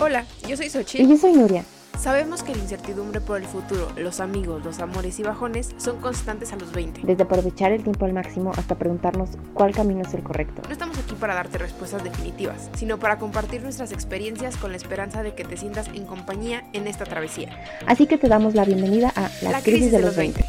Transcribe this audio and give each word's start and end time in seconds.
Hola, 0.00 0.24
yo 0.46 0.56
soy 0.56 0.70
Xochitl. 0.70 1.02
Y 1.02 1.08
yo 1.08 1.16
soy 1.16 1.32
Nuria. 1.32 1.64
Sabemos 1.98 2.44
que 2.44 2.54
la 2.54 2.62
incertidumbre 2.62 3.20
por 3.20 3.38
el 3.38 3.46
futuro, 3.48 3.88
los 3.96 4.20
amigos, 4.20 4.64
los 4.64 4.78
amores 4.78 5.18
y 5.18 5.24
bajones 5.24 5.74
son 5.76 6.00
constantes 6.00 6.52
a 6.52 6.56
los 6.56 6.70
20. 6.70 7.00
Desde 7.02 7.24
aprovechar 7.24 7.72
el 7.72 7.82
tiempo 7.82 8.04
al 8.04 8.12
máximo 8.12 8.52
hasta 8.56 8.76
preguntarnos 8.76 9.30
cuál 9.54 9.74
camino 9.74 10.02
es 10.02 10.14
el 10.14 10.22
correcto. 10.22 10.62
No 10.64 10.72
estamos 10.72 10.96
aquí 10.98 11.16
para 11.16 11.34
darte 11.34 11.58
respuestas 11.58 12.04
definitivas, 12.04 12.70
sino 12.76 13.00
para 13.00 13.18
compartir 13.18 13.62
nuestras 13.62 13.90
experiencias 13.90 14.56
con 14.56 14.70
la 14.70 14.76
esperanza 14.76 15.24
de 15.24 15.34
que 15.34 15.42
te 15.42 15.56
sientas 15.56 15.88
en 15.88 16.06
compañía 16.06 16.62
en 16.74 16.86
esta 16.86 17.04
travesía. 17.04 17.60
Así 17.84 18.06
que 18.06 18.18
te 18.18 18.28
damos 18.28 18.54
la 18.54 18.64
bienvenida 18.64 19.12
a 19.16 19.28
La, 19.42 19.60
crisis, 19.60 19.90
de, 19.90 20.00
los 20.00 20.14
20. 20.14 20.44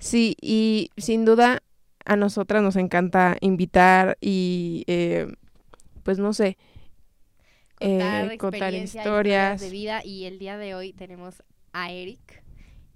Sí, 0.00 0.36
y 0.40 0.90
sin 0.96 1.24
duda 1.24 1.62
a 2.06 2.16
nosotras 2.16 2.62
nos 2.62 2.76
encanta 2.76 3.36
invitar 3.40 4.16
y, 4.20 4.84
eh, 4.86 5.26
pues 6.04 6.18
no 6.18 6.32
sé, 6.32 6.56
eh, 7.80 8.36
contar, 8.38 8.72
historias 8.72 9.60
de 9.60 9.70
vida 9.70 10.02
y 10.04 10.24
el 10.24 10.38
día 10.38 10.56
de 10.56 10.74
hoy 10.74 10.92
tenemos 10.92 11.42
a 11.72 11.90
Eric. 11.90 12.44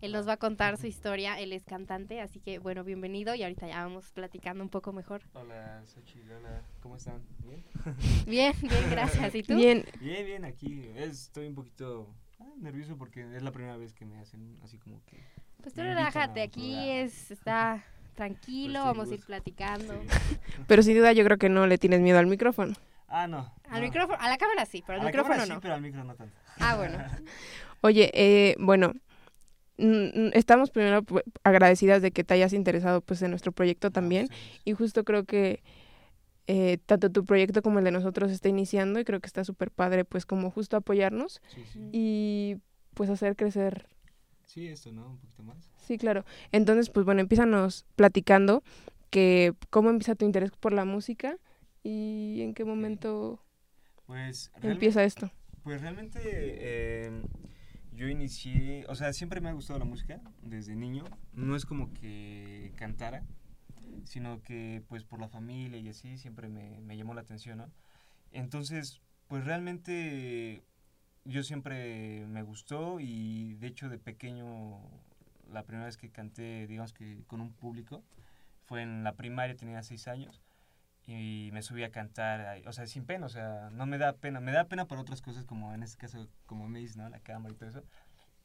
Él 0.01 0.13
nos 0.13 0.27
va 0.27 0.35
a 0.35 0.37
contar 0.39 0.79
su 0.79 0.87
historia, 0.87 1.39
él 1.39 1.53
es 1.53 1.65
cantante, 1.67 2.23
así 2.23 2.41
que 2.41 2.59
bueno, 2.59 2.85
bienvenido 2.85 3.35
y 3.35 3.43
ahorita 3.43 3.69
ya 3.69 3.83
vamos 3.85 4.13
platicando 4.13 4.65
un 4.65 4.71
poco 4.71 4.93
mejor. 4.93 5.23
Hola, 5.35 5.83
Xochitl, 5.85 6.31
hola, 6.33 6.63
¿cómo 6.81 6.97
están? 6.97 7.21
¿Bien? 7.41 7.63
Bien, 8.27 8.55
bien, 8.63 8.91
gracias. 8.91 9.35
¿Y 9.35 9.43
tú? 9.43 9.57
Bien. 9.57 9.85
Bien, 10.01 10.25
bien, 10.25 10.45
aquí 10.45 10.89
estoy 10.95 11.49
un 11.49 11.55
poquito 11.57 12.15
ah, 12.39 12.53
nervioso 12.59 12.97
porque 12.97 13.23
es 13.37 13.43
la 13.43 13.51
primera 13.51 13.77
vez 13.77 13.93
que 13.93 14.07
me 14.07 14.19
hacen 14.19 14.57
así 14.63 14.79
como 14.79 15.05
que... 15.05 15.19
Pues 15.61 15.75
tú 15.75 15.83
relájate, 15.83 16.41
aquí 16.41 16.89
es, 16.89 17.31
está 17.31 17.85
tranquilo, 18.21 18.81
pues 18.83 18.85
vamos 18.85 19.11
a 19.11 19.15
ir 19.15 19.21
platicando. 19.25 19.95
Pero 20.67 20.83
sin 20.83 20.97
duda 20.97 21.13
yo 21.13 21.25
creo 21.25 21.39
que 21.39 21.49
no 21.49 21.67
le 21.67 21.79
tienes 21.79 22.01
miedo 22.01 22.19
al 22.19 22.27
micrófono. 22.27 22.75
Ah, 23.09 23.27
no. 23.27 23.51
Al 23.71 23.81
micrófono, 23.81 24.19
a 24.21 24.29
la 24.29 24.37
cámara 24.37 24.67
sí, 24.67 24.85
pero 24.87 25.01
al 25.01 25.07
micrófono 25.07 25.39
no. 25.47 25.55
Sí, 25.55 25.61
pero 25.61 25.75
al 25.75 25.81
micrófono 25.81 26.13
no 26.13 26.17
tanto. 26.17 26.35
Ah, 26.61 26.77
bueno. 26.77 26.99
Oye, 27.81 28.11
eh, 28.15 28.55
bueno, 28.61 28.93
estamos 30.33 30.71
primero 30.71 31.05
agradecidas 31.43 32.03
de 32.03 32.13
que 32.13 32.23
te 32.23 32.35
hayas 32.35 32.53
interesado 32.53 33.01
pues 33.01 33.23
en 33.23 33.31
nuestro 33.31 33.51
proyecto 33.51 33.89
ah, 33.89 33.91
también 33.91 34.29
y 34.65 34.75
justo 34.75 35.03
creo 35.03 35.25
que 35.25 35.63
eh, 36.47 36.79
tanto 36.87 37.11
tu 37.11 37.25
proyecto 37.25 37.63
como 37.63 37.79
el 37.79 37.85
de 37.85 37.91
nosotros 37.91 38.31
está 38.31 38.49
iniciando 38.49 39.01
y 39.01 39.05
creo 39.05 39.19
que 39.19 39.27
está 39.27 39.43
súper 39.43 39.71
padre 39.71 40.05
pues 40.05 40.27
como 40.27 40.51
justo 40.51 40.77
apoyarnos 40.77 41.41
y 41.91 42.59
pues 42.95 43.11
hacer 43.11 43.35
crecer. 43.35 43.89
Sí, 44.51 44.67
esto, 44.67 44.91
¿no? 44.91 45.11
Un 45.11 45.19
poquito 45.19 45.43
más. 45.43 45.71
Sí, 45.87 45.97
claro. 45.97 46.25
Entonces, 46.51 46.91
pues 46.91 47.07
bueno, 47.07 47.21
empiezanos 47.21 47.87
platicando 47.95 48.63
que 49.11 49.55
cómo 49.71 49.91
empieza 49.91 50.15
tu 50.15 50.25
interés 50.25 50.51
por 50.51 50.73
la 50.73 50.85
música 50.85 51.37
¿Y 51.83 52.43
en 52.43 52.55
qué 52.55 52.65
momento 52.65 53.43
pues, 54.07 54.51
empieza 54.63 55.05
esto? 55.05 55.31
Pues 55.63 55.81
realmente 55.81 57.07
em, 57.07 57.23
yo 57.93 58.09
inicié, 58.09 58.85
o 58.89 58.95
sea, 58.95 59.13
siempre 59.13 59.41
me 59.41 59.49
ha 59.49 59.53
gustado 59.53 59.79
la 59.79 59.85
música 59.85 60.21
desde 60.43 60.77
niño. 60.77 61.05
No 61.33 61.57
es 61.57 61.65
como 61.65 61.93
que 61.95 62.73
cantara, 62.77 63.25
sino 64.05 64.43
que 64.43 64.83
pues 64.89 65.05
por 65.05 65.21
la 65.21 65.29
familia 65.29 65.79
y 65.79 65.89
así 65.89 66.19
siempre 66.19 66.49
me, 66.49 66.81
me 66.81 66.97
llamó 66.97 67.15
la 67.15 67.23
atención, 67.23 67.59
¿no? 67.59 67.71
Entonces, 68.31 69.01
pues 69.27 69.45
realmente 69.45 70.63
yo 71.31 71.43
siempre 71.43 72.27
me 72.27 72.43
gustó 72.43 72.99
y 73.01 73.55
de 73.55 73.69
hecho 73.69 73.89
de 73.89 73.99
pequeño 73.99 74.81
la 75.51 75.65
primera 75.65 75.87
vez 75.87 75.97
que 75.97 76.11
canté, 76.11 76.67
digamos 76.67 76.93
que 76.93 77.23
con 77.27 77.41
un 77.41 77.53
público, 77.53 78.03
fue 78.65 78.83
en 78.83 79.05
la 79.05 79.15
primaria, 79.15 79.57
tenía 79.57 79.83
seis 79.83 80.09
años 80.09 80.43
y 81.07 81.51
me 81.53 81.63
subí 81.63 81.83
a 81.83 81.91
cantar, 81.91 82.63
o 82.67 82.73
sea, 82.73 82.87
sin 82.87 83.05
pena, 83.05 83.27
o 83.27 83.29
sea, 83.29 83.71
no 83.73 83.87
me 83.87 83.99
da 83.99 84.13
pena, 84.13 84.41
me 84.41 84.53
da 84.53 84.65
pena 84.65 84.87
por 84.87 84.99
otras 84.99 85.23
cosas 85.23 85.45
como 85.45 85.75
en 85.75 85.83
este 85.83 85.99
caso, 85.99 86.29
como 86.47 86.69
me 86.69 86.85
¿no? 86.97 87.09
La 87.09 87.21
cámara 87.21 87.55
y 87.55 87.57
todo 87.57 87.71
eso, 87.71 87.85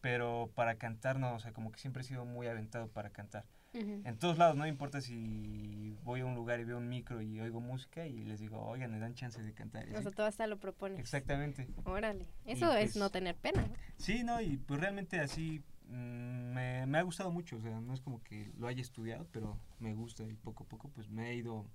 pero 0.02 0.50
para 0.56 0.76
cantar 0.76 1.20
no, 1.20 1.36
o 1.36 1.40
sea, 1.40 1.52
como 1.54 1.72
que 1.72 1.80
siempre 1.80 2.02
he 2.02 2.06
sido 2.06 2.26
muy 2.26 2.48
aventado 2.48 2.88
para 2.88 3.10
cantar. 3.10 3.46
En 3.76 4.18
todos 4.18 4.38
lados, 4.38 4.56
no 4.56 4.66
importa 4.66 5.02
si 5.02 5.98
voy 6.04 6.22
a 6.22 6.26
un 6.26 6.36
lugar 6.36 6.60
y 6.60 6.64
veo 6.64 6.78
un 6.78 6.88
micro 6.88 7.22
y 7.22 7.40
oigo 7.40 7.60
música 7.60 8.08
y 8.08 8.24
les 8.24 8.40
digo, 8.40 8.62
oigan, 8.62 8.92
me 8.92 9.00
dan 9.00 9.14
chance 9.14 9.42
de 9.42 9.54
cantar. 9.54 9.88
O 9.96 10.02
sea, 10.02 10.12
tú 10.12 10.22
hasta 10.22 10.48
lo 10.48 10.60
propones. 10.60 11.00
Exactamente. 11.00 11.68
Órale, 11.84 12.26
eso 12.46 12.74
es 12.74 12.92
pues 12.92 12.96
no 12.98 13.10
tener 13.10 13.36
pena. 13.36 13.68
Sí, 13.98 14.24
no, 14.24 14.42
y 14.42 14.58
pues 14.58 14.80
realmente 14.80 15.20
así 15.20 15.62
mm, 15.88 16.54
me, 16.54 16.86
me 16.86 16.98
ha 16.98 17.02
gustado 17.02 17.32
mucho, 17.32 17.58
o 17.58 17.62
sea, 17.62 17.80
no 17.82 17.94
es 17.94 18.02
como 18.02 18.24
que 18.24 18.52
lo 18.58 18.68
haya 18.68 18.82
estudiado, 18.82 19.28
pero 19.32 19.60
me 19.80 19.94
gusta 19.94 20.24
y 20.24 20.34
poco 20.36 20.64
a 20.64 20.68
poco 20.68 20.90
pues 20.90 21.10
me 21.10 21.32
he 21.32 21.36
ido 21.36 21.66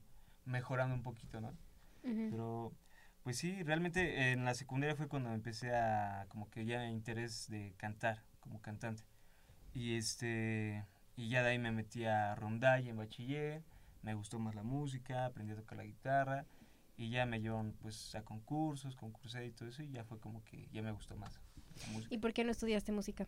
mejorando 0.44 0.94
un 0.94 1.02
poquito, 1.02 1.40
¿no? 1.40 1.54
Pero, 2.02 2.72
pues 3.22 3.36
sí, 3.36 3.62
realmente 3.62 4.32
en 4.32 4.44
la 4.44 4.54
secundaria 4.54 4.96
fue 4.96 5.08
cuando 5.08 5.32
empecé 5.32 5.74
a, 5.74 6.26
como 6.28 6.48
que 6.50 6.64
ya 6.64 6.88
interés 6.88 7.48
de 7.50 7.74
cantar, 7.76 8.24
como 8.40 8.60
cantante. 8.62 9.02
Y 9.74 9.96
este, 9.96 10.84
y 11.20 11.28
ya 11.28 11.42
de 11.42 11.50
ahí 11.50 11.58
me 11.58 11.70
metí 11.70 12.06
a 12.06 12.34
rondalla 12.34 12.88
en 12.88 12.96
bachiller, 12.96 13.62
me 14.02 14.14
gustó 14.14 14.38
más 14.38 14.54
la 14.54 14.62
música, 14.62 15.26
aprendí 15.26 15.52
a 15.52 15.56
tocar 15.56 15.76
la 15.76 15.84
guitarra, 15.84 16.46
y 16.96 17.10
ya 17.10 17.26
me 17.26 17.40
llevaron 17.42 17.74
pues 17.82 18.14
a 18.14 18.22
concursos, 18.22 18.96
concursé 18.96 19.44
y 19.44 19.50
todo 19.50 19.68
eso, 19.68 19.82
y 19.82 19.90
ya 19.90 20.02
fue 20.04 20.18
como 20.18 20.42
que 20.44 20.66
ya 20.72 20.80
me 20.80 20.92
gustó 20.92 21.16
más 21.16 21.38
la 21.82 21.92
música. 21.92 22.14
¿Y 22.14 22.18
por 22.18 22.32
qué 22.32 22.42
no 22.42 22.50
estudiaste 22.50 22.92
música? 22.92 23.26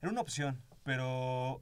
Era 0.00 0.12
una 0.12 0.20
opción, 0.20 0.60
pero 0.84 1.60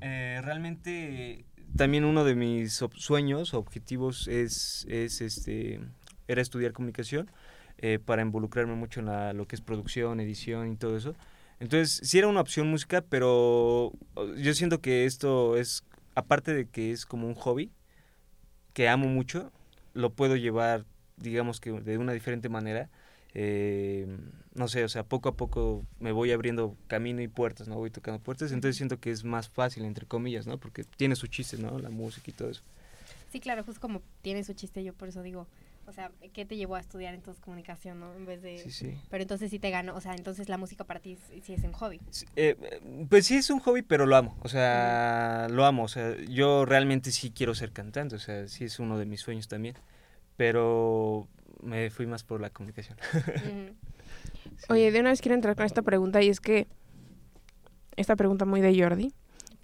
eh, 0.00 0.40
realmente 0.42 1.44
también 1.76 2.04
uno 2.04 2.24
de 2.24 2.34
mis 2.34 2.82
sueños, 2.96 3.54
objetivos 3.54 4.26
es, 4.26 4.86
es 4.88 5.20
este, 5.20 5.80
era 6.26 6.42
estudiar 6.42 6.72
comunicación 6.72 7.30
eh, 7.78 8.00
para 8.00 8.22
involucrarme 8.22 8.74
mucho 8.74 8.98
en 8.98 9.06
la, 9.06 9.32
lo 9.34 9.46
que 9.46 9.54
es 9.54 9.62
producción, 9.62 10.18
edición 10.18 10.72
y 10.72 10.76
todo 10.76 10.96
eso. 10.96 11.14
Entonces, 11.60 12.00
sí 12.08 12.18
era 12.18 12.28
una 12.28 12.40
opción 12.40 12.68
música, 12.68 13.02
pero 13.02 13.92
yo 14.36 14.54
siento 14.54 14.80
que 14.80 15.06
esto 15.06 15.56
es, 15.56 15.84
aparte 16.14 16.54
de 16.54 16.68
que 16.68 16.92
es 16.92 17.06
como 17.06 17.26
un 17.26 17.34
hobby, 17.34 17.70
que 18.74 18.88
amo 18.88 19.08
mucho, 19.08 19.52
lo 19.94 20.10
puedo 20.10 20.36
llevar, 20.36 20.84
digamos 21.16 21.60
que 21.60 21.72
de 21.72 21.98
una 21.98 22.12
diferente 22.12 22.48
manera 22.48 22.90
eh, 23.38 24.06
no 24.54 24.66
sé, 24.66 24.82
o 24.82 24.88
sea, 24.88 25.02
poco 25.02 25.28
a 25.28 25.36
poco 25.36 25.84
me 26.00 26.10
voy 26.10 26.32
abriendo 26.32 26.74
camino 26.86 27.20
y 27.20 27.28
puertas, 27.28 27.68
¿no? 27.68 27.74
Voy 27.74 27.90
tocando 27.90 28.18
puertas, 28.18 28.50
entonces 28.50 28.78
siento 28.78 28.98
que 28.98 29.10
es 29.10 29.24
más 29.24 29.50
fácil, 29.50 29.84
entre 29.84 30.06
comillas, 30.06 30.46
¿no? 30.46 30.56
Porque 30.56 30.84
tiene 30.84 31.16
su 31.16 31.26
chiste, 31.26 31.58
¿no? 31.58 31.78
La 31.78 31.90
música 31.90 32.30
y 32.30 32.32
todo 32.32 32.48
eso. 32.48 32.62
Sí, 33.36 33.40
claro, 33.40 33.62
justo 33.64 33.82
como 33.82 34.00
tiene 34.22 34.42
su 34.44 34.54
chiste, 34.54 34.82
yo 34.82 34.94
por 34.94 35.08
eso 35.08 35.20
digo, 35.20 35.46
o 35.86 35.92
sea, 35.92 36.10
¿qué 36.32 36.46
te 36.46 36.56
llevó 36.56 36.76
a 36.76 36.80
estudiar 36.80 37.12
entonces 37.12 37.38
comunicación, 37.44 38.00
no? 38.00 38.14
En 38.14 38.24
vez 38.24 38.40
de... 38.40 38.56
Sí, 38.56 38.70
sí. 38.70 38.98
Pero 39.10 39.20
entonces 39.20 39.50
sí 39.50 39.58
te 39.58 39.68
gano, 39.68 39.94
o 39.94 40.00
sea, 40.00 40.14
entonces 40.14 40.48
la 40.48 40.56
música 40.56 40.84
para 40.84 41.00
ti 41.00 41.18
sí 41.42 41.52
es 41.52 41.62
un 41.62 41.72
hobby. 41.72 42.00
Eh, 42.34 42.56
pues 43.10 43.26
sí 43.26 43.36
es 43.36 43.50
un 43.50 43.58
hobby, 43.58 43.82
pero 43.82 44.06
lo 44.06 44.16
amo, 44.16 44.38
o 44.40 44.48
sea, 44.48 45.48
lo 45.50 45.66
amo, 45.66 45.82
o 45.82 45.88
sea, 45.88 46.16
yo 46.30 46.64
realmente 46.64 47.10
sí 47.10 47.30
quiero 47.30 47.54
ser 47.54 47.72
cantante, 47.72 48.16
o 48.16 48.18
sea, 48.18 48.48
sí 48.48 48.64
es 48.64 48.78
uno 48.78 48.96
de 48.96 49.04
mis 49.04 49.20
sueños 49.20 49.48
también, 49.48 49.76
pero 50.38 51.28
me 51.62 51.90
fui 51.90 52.06
más 52.06 52.24
por 52.24 52.40
la 52.40 52.48
comunicación. 52.48 52.96
Oye, 54.70 54.90
de 54.90 55.00
una 55.00 55.10
vez 55.10 55.20
quiero 55.20 55.34
entrar 55.34 55.56
con 55.56 55.66
esta 55.66 55.82
pregunta 55.82 56.22
y 56.22 56.30
es 56.30 56.40
que, 56.40 56.68
esta 57.96 58.16
pregunta 58.16 58.46
muy 58.46 58.62
de 58.62 58.82
Jordi, 58.82 59.12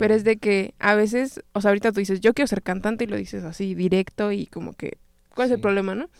pero 0.03 0.15
es 0.15 0.25
de 0.25 0.37
que 0.37 0.75
a 0.81 0.97
veces, 0.97 1.45
o 1.53 1.61
sea, 1.61 1.69
ahorita 1.69 1.93
tú 1.93 2.01
dices, 2.01 2.21
yo 2.21 2.35
quiero 2.35 2.49
ser 2.49 2.61
cantante 2.61 3.05
y 3.05 3.07
lo 3.07 3.15
dices 3.15 3.45
así, 3.45 3.77
directo 3.77 4.33
y 4.33 4.47
como 4.47 4.73
que, 4.73 4.99
¿cuál 5.33 5.47
es 5.47 5.55
el 5.55 5.61
problema, 5.61 5.95
no? 5.95 6.11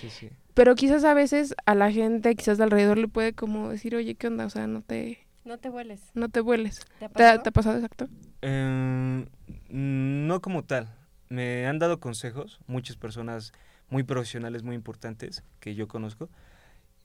Sí, 0.00 0.08
sí. 0.08 0.30
Pero 0.54 0.76
quizás 0.76 1.02
a 1.02 1.14
veces 1.14 1.52
a 1.66 1.74
la 1.74 1.90
gente, 1.90 2.36
quizás 2.36 2.58
de 2.58 2.62
alrededor 2.62 2.96
le 2.96 3.08
puede 3.08 3.32
como 3.32 3.70
decir, 3.70 3.96
oye, 3.96 4.14
¿qué 4.14 4.28
onda? 4.28 4.46
O 4.46 4.50
sea, 4.50 4.68
no 4.68 4.82
te... 4.82 5.26
No 5.44 5.58
te 5.58 5.68
vueles. 5.68 6.00
No 6.14 6.28
te 6.28 6.38
vueles. 6.38 6.86
¿Te 7.00 7.06
ha 7.06 7.08
pasado, 7.08 7.42
¿Te, 7.42 7.48
ha 7.48 7.52
pasado 7.52 7.74
exacto? 7.74 8.08
Em, 8.40 9.26
no 9.68 10.40
como 10.40 10.62
tal. 10.62 10.94
Me 11.28 11.66
han 11.66 11.80
dado 11.80 11.98
consejos, 11.98 12.60
muchas 12.68 12.96
personas 12.96 13.52
muy 13.88 14.04
profesionales, 14.04 14.62
muy 14.62 14.76
importantes 14.76 15.42
que 15.58 15.74
yo 15.74 15.88
conozco, 15.88 16.30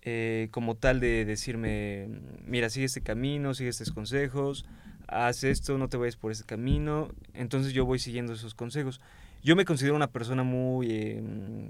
eh, 0.04 0.50
como 0.52 0.76
tal 0.76 1.00
de 1.00 1.26
decirme, 1.26 2.08
mira, 2.46 2.70
sigue 2.70 2.86
este 2.86 3.02
camino, 3.02 3.56
sigue 3.56 3.72
estos 3.72 3.92
consejos, 3.92 4.68
haz 5.12 5.44
esto, 5.44 5.78
no 5.78 5.90
te 5.90 5.98
vayas 5.98 6.16
por 6.16 6.32
este 6.32 6.46
camino, 6.46 7.10
entonces 7.34 7.74
yo 7.74 7.86
voy 7.86 8.00
siguiendo 8.00 8.34
esos 8.34 8.56
consejos. 8.56 9.02
Yo 9.44 9.56
me 9.56 9.66
considero 9.66 9.96
una 9.96 10.08
persona 10.12 10.44
muy, 10.44 10.88
eh, 10.92 11.70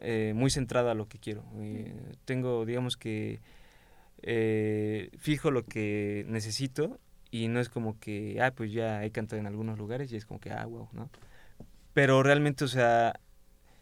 eh, 0.00 0.32
muy 0.34 0.50
centrada 0.50 0.92
a 0.92 0.94
lo 0.94 1.08
que 1.08 1.18
quiero. 1.18 1.44
tengo, 2.24 2.64
digamos 2.64 2.96
que, 2.96 3.40
fijo 5.18 5.50
lo 5.50 5.64
que 5.64 6.24
necesito 6.28 6.98
y 7.30 7.48
no 7.48 7.60
es 7.60 7.68
como 7.68 7.98
que, 7.98 8.38
ah, 8.40 8.52
pues 8.54 8.72
ya 8.72 9.04
he 9.04 9.10
cantado 9.10 9.40
en 9.40 9.46
algunos 9.46 9.78
lugares 9.78 10.12
y 10.12 10.16
es 10.16 10.26
como 10.26 10.38
que, 10.38 10.50
ah, 10.52 10.66
wow, 10.66 10.88
¿no? 10.92 11.10
Pero 11.94 12.22
realmente, 12.22 12.64
o 12.64 12.68
sea, 12.68 13.18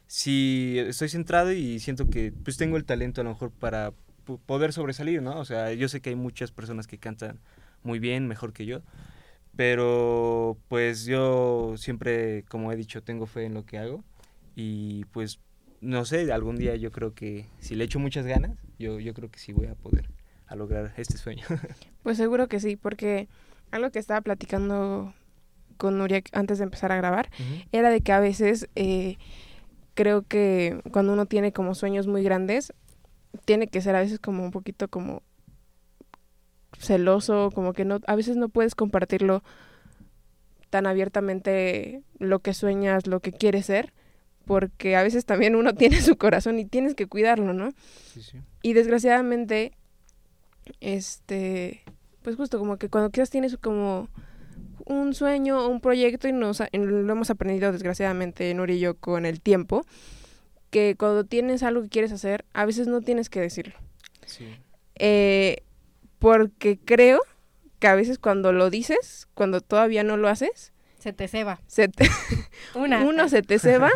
si 0.06 0.76
estoy 0.79 1.08
centrado 1.08 1.53
y 1.53 1.79
siento 1.81 2.08
que 2.11 2.32
pues 2.32 2.56
tengo 2.56 2.76
el 2.76 2.85
talento 2.85 3.20
a 3.20 3.25
lo 3.25 3.31
mejor 3.31 3.50
para 3.50 3.93
poder 4.46 4.73
sobresalir, 4.73 5.23
¿no? 5.23 5.38
O 5.38 5.44
sea, 5.44 5.73
yo 5.73 5.88
sé 5.88 6.00
que 6.00 6.11
hay 6.11 6.17
muchas 6.17 6.53
personas 6.53 6.87
que 6.87 6.99
cantan 6.99 7.38
muy 7.82 7.99
bien, 7.99 8.29
mejor 8.29 8.53
que 8.53 8.67
yo, 8.67 8.82
pero 9.56 10.56
pues 10.69 11.05
yo 11.05 11.75
siempre, 11.77 12.44
como 12.49 12.73
he 12.73 12.77
dicho, 12.77 13.03
tengo 13.03 13.27
fe 13.27 13.44
en 13.44 13.55
lo 13.55 13.65
que 13.65 13.79
hago. 13.79 14.05
Y 14.55 15.05
pues 15.06 15.41
no 15.81 16.05
sé, 16.05 16.31
algún 16.32 16.56
día 16.56 16.77
yo 16.77 16.91
creo 16.93 17.15
que 17.15 17.47
si 17.59 17.75
le 17.75 17.85
echo 17.85 17.99
muchas 17.99 18.27
ganas, 18.27 18.59
yo, 18.79 19.00
yo 19.00 19.15
creo 19.15 19.31
que 19.31 19.38
sí 19.38 19.53
voy 19.53 19.67
a 19.67 19.75
poder 19.75 20.11
a 20.47 20.56
lograr 20.56 20.93
este 20.97 21.17
sueño. 21.17 21.44
Pues 22.03 22.17
seguro 22.17 22.49
que 22.49 22.61
sí, 22.61 22.77
porque 22.77 23.29
algo 23.71 23.91
que 23.91 23.99
estaba 23.99 24.23
platicando 24.23 25.12
con 25.77 25.99
Nuria 25.99 26.23
antes 26.32 26.59
de 26.59 26.65
empezar 26.65 26.93
a 26.93 26.97
grabar 26.97 27.29
era 27.73 27.91
de 27.91 28.00
que 28.00 28.12
a 28.12 28.21
veces 28.21 28.69
eh, 28.75 29.19
creo 29.94 30.23
que 30.23 30.81
cuando 30.93 31.12
uno 31.12 31.27
tiene 31.27 31.53
como 31.53 31.75
sueños 31.75 32.06
muy 32.06 32.23
grandes, 32.23 32.73
tiene 33.44 33.69
que 33.69 33.82
ser 33.82 33.97
a 33.97 34.00
veces 34.00 34.19
como 34.19 34.43
un 34.43 34.50
poquito 34.50 34.88
como 34.88 35.23
celoso, 36.81 37.50
como 37.55 37.73
que 37.73 37.85
no, 37.85 38.00
a 38.06 38.17
veces 38.17 38.37
no 38.37 38.49
puedes 38.49 38.75
compartirlo 38.75 39.43
tan 40.71 40.87
abiertamente 40.87 42.03
lo 42.19 42.38
que 42.41 42.55
sueñas, 42.55 43.06
lo 43.06 43.21
que 43.21 43.32
quieres 43.32 43.67
ser, 43.67 43.93
porque 44.47 44.97
a 44.97 45.03
veces 45.03 45.25
también 45.25 45.56
uno 45.56 45.75
tiene 45.77 46.00
su 46.00 46.17
corazón 46.17 46.59
y 46.59 46.65
tienes 46.65 46.94
que 46.94 47.06
cuidarlo, 47.06 47.53
¿no? 47.53 47.73
Sí, 48.12 48.23
sí. 48.23 48.38
Y 48.62 48.73
desgraciadamente, 48.73 49.73
este, 50.81 51.82
pues 52.23 52.37
justo 52.37 52.59
como 52.59 52.77
que 52.77 52.88
cuando 52.88 53.11
quizás 53.11 53.31
tienes 53.31 53.56
como 53.56 54.09
un 54.87 55.15
sueño 55.15 55.65
o 55.65 55.69
un 55.69 55.81
proyecto 55.81 56.29
y 56.29 56.32
nos, 56.32 56.61
lo 56.73 57.12
hemos 57.12 57.31
aprendido 57.31 57.73
desgraciadamente 57.73 58.53
Nuri 58.55 58.75
y 58.75 58.81
yo 58.81 58.97
con 58.97 59.27
el 59.27 59.41
tiempo, 59.41 59.85
que 60.71 60.97
cuando 60.97 61.25
tienes 61.25 61.62
algo 61.62 61.82
que 61.82 61.88
quieres 61.88 62.12
hacer, 62.12 62.44
a 62.53 62.65
veces 62.65 62.87
no 62.87 63.00
tienes 63.00 63.29
que 63.29 63.41
decirlo. 63.41 63.75
Sí. 64.25 64.47
Eh, 64.97 65.62
porque 66.20 66.78
creo 66.78 67.20
que 67.81 67.88
a 67.88 67.96
veces 67.96 68.19
cuando 68.20 68.52
lo 68.52 68.70
dices, 68.70 69.26
cuando 69.34 69.61
todavía 69.61 70.05
no 70.05 70.17
lo 70.17 70.28
haces, 70.28 70.72
se 71.00 71.12
te 71.12 71.26
ceba. 71.26 71.61
Una. 72.75 73.02
Uno, 73.05 73.28
se 73.28 73.43
te 73.43 73.58
ceba. 73.58 73.90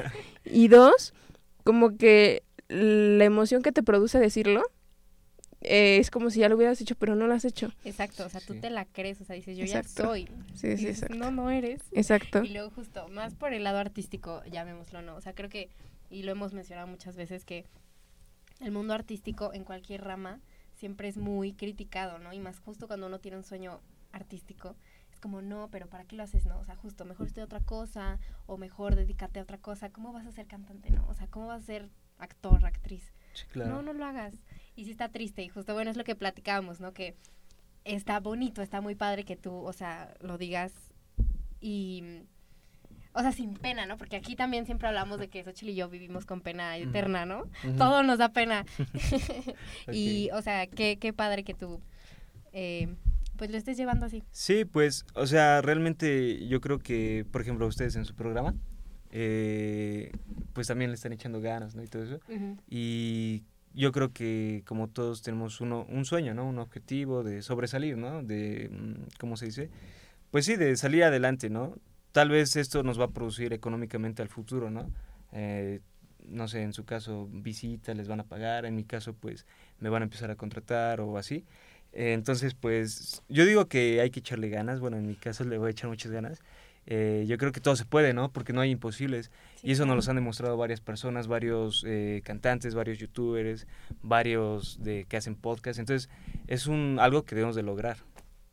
y 0.45 0.67
dos, 0.69 1.15
como 1.63 1.97
que 1.97 2.43
la 2.69 3.25
emoción 3.25 3.63
que 3.63 3.73
te 3.73 3.83
produce 3.83 4.19
decirlo 4.19 4.63
eh, 5.61 5.99
es 5.99 6.11
como 6.11 6.31
si 6.31 6.41
ya 6.41 6.49
lo 6.49 6.57
hubieras 6.57 6.81
hecho, 6.81 6.95
pero 6.95 7.15
no 7.15 7.27
lo 7.27 7.35
has 7.35 7.45
hecho. 7.45 7.73
Exacto, 7.85 8.25
o 8.25 8.29
sea, 8.31 8.41
tú 8.41 8.55
te 8.55 8.71
la 8.71 8.87
crees, 8.87 9.21
o 9.21 9.25
sea, 9.25 9.37
dices, 9.37 9.57
yo 9.57 9.67
ya 9.67 9.83
soy. 9.83 10.29
Sí, 10.55 10.77
sí, 10.79 10.89
exacto. 10.89 11.15
No, 11.15 11.31
no 11.31 11.51
eres. 11.51 11.83
Exacto. 11.93 12.43
Y 12.43 12.49
luego 12.49 12.71
justo, 12.71 13.09
más 13.09 13.35
por 13.35 13.53
el 13.53 13.65
lado 13.65 13.79
artístico, 13.79 14.43
llamémoslo, 14.51 15.03
¿no? 15.03 15.15
O 15.15 15.21
sea, 15.21 15.35
creo 15.35 15.51
que, 15.51 15.69
y 16.11 16.23
lo 16.23 16.33
hemos 16.33 16.55
mencionado 16.55 16.87
muchas 16.87 17.17
veces, 17.17 17.45
que 17.45 17.67
el 18.61 18.73
mundo 18.73 18.95
artístico 18.95 19.53
en 19.53 19.65
cualquier 19.65 20.03
rama 20.05 20.41
siempre 20.85 21.09
es 21.09 21.17
muy 21.17 21.55
criticado, 21.55 22.19
¿no? 22.19 22.35
Y 22.35 22.41
más 22.41 22.61
justo 22.61 22.87
cuando 22.87 23.07
uno 23.07 23.19
tiene 23.19 23.39
un 23.39 23.43
sueño 23.43 23.81
artístico, 24.13 24.77
es 25.11 25.19
como, 25.19 25.41
no, 25.41 25.71
pero 25.71 25.89
¿para 25.89 26.05
qué 26.05 26.15
lo 26.15 26.23
haces, 26.23 26.45
no? 26.45 26.61
O 26.61 26.65
sea, 26.67 26.77
justo, 26.77 27.07
mejor 27.07 27.27
estudia 27.27 27.47
otra 27.47 27.61
cosa, 27.61 28.19
o 28.45 28.59
mejor 28.59 28.95
dedícate 28.95 29.41
a 29.41 29.45
otra 29.45 29.57
cosa. 29.57 29.89
¿Cómo 29.89 30.13
vas 30.13 30.27
a 30.27 30.33
ser 30.33 30.47
cantante, 30.47 30.91
no? 30.91 31.07
O 31.09 31.15
sea, 31.15 31.27
¿cómo 31.29 31.47
vas 31.47 31.63
a 31.63 31.65
ser 31.65 31.89
actor, 32.19 32.67
actriz? 32.67 33.15
No, 33.55 33.81
no 33.81 33.95
lo 33.95 34.05
hagas. 34.05 34.35
Y 34.77 34.85
sí 34.85 34.91
está 34.91 35.09
triste, 35.09 35.43
y 35.43 35.49
justo, 35.49 35.73
bueno, 35.73 35.91
es 35.91 35.97
lo 35.97 36.05
que 36.05 36.17
platicábamos, 36.17 36.81
¿no? 36.81 36.93
Que 36.93 37.17
está 37.85 38.21
bonito, 38.21 38.61
está 38.61 38.83
muy 38.83 38.95
padre 38.95 39.25
que 39.25 39.37
tú, 39.37 39.55
o 39.55 39.73
sea, 39.73 40.15
lo 40.21 40.37
digas 40.37 40.75
y 41.63 42.27
o 43.15 43.21
sea, 43.21 43.33
sin 43.33 43.55
pena, 43.55 43.87
¿no? 43.87 43.97
Porque 43.97 44.17
aquí 44.17 44.35
también 44.35 44.67
siempre 44.67 44.89
hablamos 44.89 45.21
de 45.21 45.29
que 45.29 45.45
Xochitl 45.45 45.71
y 45.71 45.75
yo 45.77 45.89
vivimos 45.89 46.27
con 46.27 46.41
pena 46.41 46.77
eterna, 46.77 47.25
¿no? 47.25 47.45
Todo 47.79 48.03
nos 48.03 48.19
da 48.19 48.31
pena. 48.31 48.67
Y, 49.93 50.31
o 50.33 50.43
sea, 50.43 50.67
qué, 50.67 50.99
qué 50.99 51.13
padre 51.13 51.45
que 51.45 51.55
tú, 51.55 51.81
eh, 52.53 52.95
pues 53.37 53.51
lo 53.51 53.57
estés 53.57 53.77
llevando 53.77 54.07
así. 54.07 54.23
Sí, 54.33 54.65
pues, 54.65 55.07
o 55.15 55.27
sea, 55.27 55.63
realmente 55.63 56.47
yo 56.49 56.61
creo 56.61 56.79
que, 56.79 57.25
por 57.31 57.41
ejemplo, 57.41 57.67
ustedes 57.67 57.95
en 57.97 58.05
su 58.05 58.15
programa, 58.15 58.55
eh, 59.11 60.11
pues 60.53 60.67
también 60.67 60.91
le 60.91 60.97
están 60.97 61.13
echando 61.13 61.41
ganas, 61.41 61.77
¿no? 61.77 61.85
Y 61.85 61.87
todo 61.87 62.03
eso. 62.03 62.21
Y 62.69 63.45
yo 63.75 63.93
creo 63.93 64.13
que 64.13 64.63
como 64.67 64.89
todos 64.89 65.23
tenemos 65.23 65.61
uno, 65.61 65.87
un 65.89 66.05
sueño, 66.05 66.35
¿no? 66.35 66.49
Un 66.49 66.59
objetivo 66.59 67.23
de 67.23 67.43
sobresalir, 67.43 67.97
¿no? 67.97 68.25
De, 68.25 68.71
mm, 68.73 69.19
¿cómo 69.21 69.37
se 69.37 69.47
dice? 69.47 69.71
Pues 70.33 70.47
sí, 70.47 70.57
de 70.57 70.77
salir 70.77 71.05
adelante, 71.05 71.49
¿no? 71.49 71.77
Tal 72.15 72.29
vez 72.29 72.55
esto 72.55 72.85
nos 72.85 72.99
va 72.99 73.07
a 73.07 73.11
producir 73.11 73.53
económicamente 73.53 74.23
al 74.23 74.29
futuro, 74.29 74.71
¿no? 74.71 74.89
Eh, 75.33 75.81
no 76.29 76.47
sé, 76.47 76.63
en 76.63 76.73
su 76.73 76.85
caso 76.85 77.29
visitas 77.33 77.97
les 77.97 78.07
van 78.07 78.21
a 78.21 78.23
pagar, 78.25 78.67
en 78.67 78.77
mi 78.77 78.85
caso 78.85 79.15
pues 79.15 79.47
me 79.81 79.89
van 79.89 80.03
a 80.03 80.05
empezar 80.05 80.31
a 80.31 80.37
contratar 80.37 81.01
o 81.01 81.19
así. 81.19 81.45
Eh, 81.93 82.13
entonces 82.13 82.55
pues 82.55 83.21
yo 83.29 83.45
digo 83.45 83.67
que 83.67 84.01
hay 84.01 84.11
que 84.11 84.21
echarle 84.21 84.49
ganas, 84.49 84.79
bueno 84.79 84.97
en 84.97 85.09
mi 85.09 85.17
caso 85.17 85.43
le 85.43 85.59
voy 85.59 85.67
a 85.67 85.71
echar 85.73 85.91
muchas 85.91 86.13
ganas. 86.13 86.41
Eh, 86.87 87.25
yo 87.27 87.37
creo 87.37 87.51
que 87.51 87.61
todo 87.61 87.75
se 87.75 87.85
puede, 87.85 88.15
¿no? 88.15 88.31
Porque 88.31 88.53
no 88.53 88.61
hay 88.61 88.71
imposibles. 88.71 89.33
y 89.65 89.73
eso 89.73 89.85
nos 89.85 90.07
lo 90.07 90.11
han 90.11 90.17
demostrado 90.17 90.57
varias 90.57 90.81
personas, 90.81 91.27
varios 91.27 91.85
cantantes, 92.23 92.77
varios 92.77 92.99
youtubers, 92.99 93.67
varios 94.03 94.79
de 94.85 95.05
que 95.09 95.17
hacen 95.17 95.35
podcast. 95.35 95.81
Entonces 95.81 96.09
es 96.47 96.69
un 96.69 96.99
algo 97.01 97.25
que 97.25 97.35
debemos 97.35 97.57
de 97.57 97.65
lograr, 97.65 97.97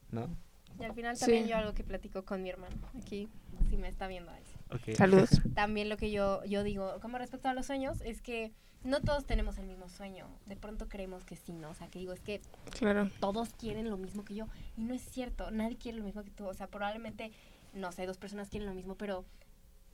¿no? 0.10 0.36
Y 0.80 0.84
al 0.84 0.96
final 0.96 1.16
también 1.20 1.48
yo 1.48 1.58
algo 1.58 1.76
que 1.76 1.84
platico 1.84 2.26
con 2.26 2.42
mi 2.42 2.50
hermano 2.50 2.76
aquí 2.98 3.30
si 3.72 3.78
me 3.78 3.88
está 3.88 4.08
viendo 4.08 4.32
ahí. 4.32 4.96
Saludos. 4.96 5.30
También 5.56 5.88
lo 5.88 5.96
que 5.96 6.12
yo, 6.12 6.44
yo 6.44 6.64
digo, 6.64 7.00
como 7.02 7.18
respecto 7.18 7.48
a 7.48 7.54
los 7.54 7.66
sueños, 7.66 8.02
es 8.02 8.22
que 8.22 8.52
no 8.84 9.00
todos 9.00 9.26
tenemos 9.26 9.58
el 9.60 9.66
mismo 9.66 9.88
sueño. 9.88 10.28
De 10.46 10.58
pronto 10.58 10.90
creemos 10.90 11.24
que 11.24 11.38
sí, 11.38 11.54
¿no? 11.54 11.70
O 11.70 11.74
sea, 11.74 11.88
que 11.88 12.00
digo, 12.00 12.12
es 12.12 12.20
que 12.20 12.42
claro. 12.78 13.10
todos 13.22 13.54
quieren 13.54 13.90
lo 13.90 13.98
mismo 13.98 14.26
que 14.26 14.36
yo. 14.36 14.48
Y 14.76 14.84
no 14.84 14.94
es 14.94 15.02
cierto, 15.02 15.52
nadie 15.52 15.78
quiere 15.78 16.00
lo 16.00 16.04
mismo 16.04 16.24
que 16.24 16.32
tú. 16.32 16.46
O 16.48 16.54
sea, 16.54 16.68
probablemente, 16.68 17.32
no 17.74 17.94
sé, 17.94 18.06
dos 18.06 18.18
personas 18.18 18.50
quieren 18.50 18.68
lo 18.68 18.76
mismo, 18.76 18.96
pero 18.96 19.26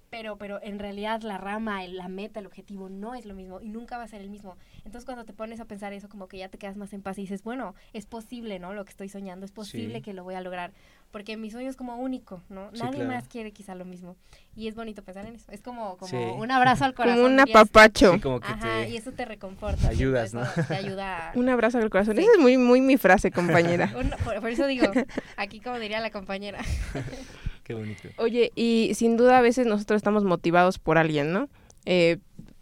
pero, 0.09 0.37
pero 0.37 0.61
en 0.63 0.79
realidad 0.79 1.21
la 1.21 1.37
rama, 1.37 1.85
la 1.87 2.07
meta, 2.07 2.39
el 2.39 2.45
objetivo 2.45 2.89
no 2.89 3.13
es 3.13 3.25
lo 3.25 3.35
mismo 3.35 3.59
y 3.59 3.69
nunca 3.69 3.97
va 3.97 4.03
a 4.03 4.07
ser 4.07 4.21
el 4.21 4.29
mismo. 4.29 4.55
Entonces 4.77 5.05
cuando 5.05 5.25
te 5.25 5.33
pones 5.33 5.59
a 5.59 5.65
pensar 5.65 5.93
eso, 5.93 6.07
como 6.07 6.27
que 6.27 6.37
ya 6.37 6.49
te 6.49 6.57
quedas 6.57 6.77
más 6.77 6.93
en 6.93 7.01
paz 7.01 7.17
y 7.17 7.21
dices, 7.21 7.43
bueno, 7.43 7.75
es 7.93 8.05
posible, 8.05 8.59
¿no? 8.59 8.73
Lo 8.73 8.85
que 8.85 8.91
estoy 8.91 9.09
soñando, 9.09 9.45
es 9.45 9.51
posible 9.51 10.01
que 10.01 10.13
lo 10.13 10.23
voy 10.23 10.35
a 10.35 10.41
lograr, 10.41 10.71
porque 11.11 11.37
mi 11.37 11.49
sueño 11.51 11.69
es 11.69 11.75
como 11.75 11.97
único, 11.97 12.41
¿no? 12.49 12.69
Nadie 12.71 13.03
más 13.03 13.27
quiere 13.27 13.51
quizá 13.51 13.75
lo 13.75 13.85
mismo. 13.85 14.15
Y 14.55 14.67
es 14.67 14.75
bonito 14.75 15.03
pensar 15.03 15.25
en 15.25 15.35
eso. 15.35 15.51
Es 15.51 15.61
como, 15.61 15.97
como 15.97 16.35
un 16.37 16.51
abrazo 16.51 16.85
al 16.85 16.93
corazón. 16.93 17.23
Como 17.23 17.33
un 17.33 17.39
apapacho. 17.39 18.19
Ajá, 18.41 18.87
y 18.87 18.97
eso 18.97 19.11
te 19.11 19.25
reconforta. 19.25 19.87
Ayudas, 19.87 20.33
¿no? 20.33 20.43
Te 20.67 20.75
ayuda. 20.75 21.31
un 21.35 21.49
abrazo 21.49 21.77
al 21.77 21.89
corazón. 21.89 22.17
Esa 22.19 22.31
es 22.33 22.39
muy, 22.39 22.57
muy 22.57 22.81
mi 22.81 22.97
frase, 22.97 23.31
compañera. 23.31 23.93
por 24.23 24.49
eso 24.49 24.67
digo, 24.67 24.91
aquí 25.37 25.59
como 25.59 25.79
diría 25.79 25.99
la 25.99 26.11
compañera. 26.11 26.59
Qué 27.63 27.73
bonito. 27.73 28.07
Oye, 28.17 28.51
y 28.55 28.93
sin 28.95 29.17
duda 29.17 29.37
a 29.37 29.41
veces 29.41 29.67
nosotros 29.67 29.97
estamos 29.97 30.23
motivados 30.23 30.79
por 30.79 30.97
alguien, 30.97 31.33
¿no? 31.33 31.49
Eh, 31.85 32.17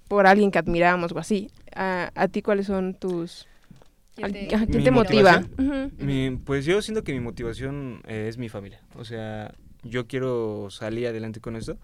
por 0.08 0.28
alguien 0.28 0.52
que 0.52 0.60
admiramos 0.60 1.12
o 1.12 1.20
así. 1.20 1.52
¿A, 1.76 2.28
ti 2.32 2.42
cuáles 2.42 2.68
son 2.68 2.94
tus... 2.94 3.48
¿Quién 4.16 4.84
te, 4.84 4.92
motiva? 4.92 5.44
pues 6.46 6.66
yo 6.66 6.82
siento 6.82 7.04
que 7.04 7.14
mi 7.14 7.20
motivación 7.20 8.02
eh, 8.08 8.28
es 8.30 8.38
mi 8.38 8.50
familia. 8.50 8.82
O 8.96 9.04
sea, 9.04 9.54
yo 9.84 10.08
quiero 10.08 10.70
salir 10.70 11.08
adelante 11.08 11.42
con 11.42 11.56
esto 11.56 11.78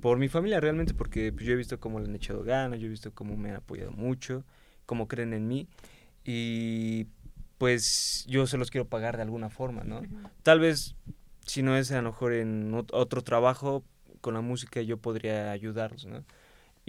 por 0.00 0.18
mi 0.18 0.28
familia 0.28 0.60
realmente 0.60 0.94
porque 0.94 1.32
pues, 1.32 1.44
yo 1.44 1.52
he 1.52 1.56
visto 1.56 1.80
cómo 1.80 1.98
le 1.98 2.06
han 2.06 2.14
echado 2.14 2.42
ganas, 2.44 2.78
yo 2.78 2.86
he 2.86 2.90
visto 2.90 3.12
cómo 3.12 3.36
me 3.36 3.50
han 3.50 3.56
apoyado 3.56 3.90
mucho, 3.90 4.44
cómo 4.86 5.08
creen 5.08 5.32
en 5.32 5.48
mí 5.48 5.66
y 6.24 7.06
pues 7.58 8.24
yo 8.28 8.46
se 8.46 8.58
los 8.58 8.70
quiero 8.70 8.86
pagar 8.86 9.16
de 9.16 9.22
alguna 9.22 9.50
forma, 9.50 9.82
¿no? 9.82 10.02
Tal 10.42 10.60
vez 10.60 10.94
si 11.44 11.62
no 11.62 11.76
es 11.76 11.90
a 11.90 11.96
lo 11.96 12.10
mejor 12.10 12.32
en 12.32 12.72
otro 12.74 13.22
trabajo, 13.22 13.82
con 14.20 14.34
la 14.34 14.40
música 14.40 14.80
yo 14.82 14.98
podría 14.98 15.50
ayudarlos, 15.50 16.06
¿no? 16.06 16.24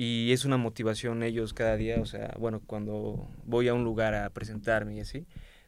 Y 0.02 0.32
es 0.32 0.46
una 0.46 0.56
motivación 0.56 1.24
ellos 1.24 1.54
cada 1.54 1.76
día, 1.76 2.00
o 2.00 2.06
sea, 2.06 2.34
bueno, 2.40 2.62
cuando 2.66 3.28
voy 3.44 3.68
a 3.68 3.74
un 3.74 3.84
lugar 3.84 4.16
a 4.16 4.30
presentarme 4.30 4.96
y 4.96 5.02
así, 5.02 5.26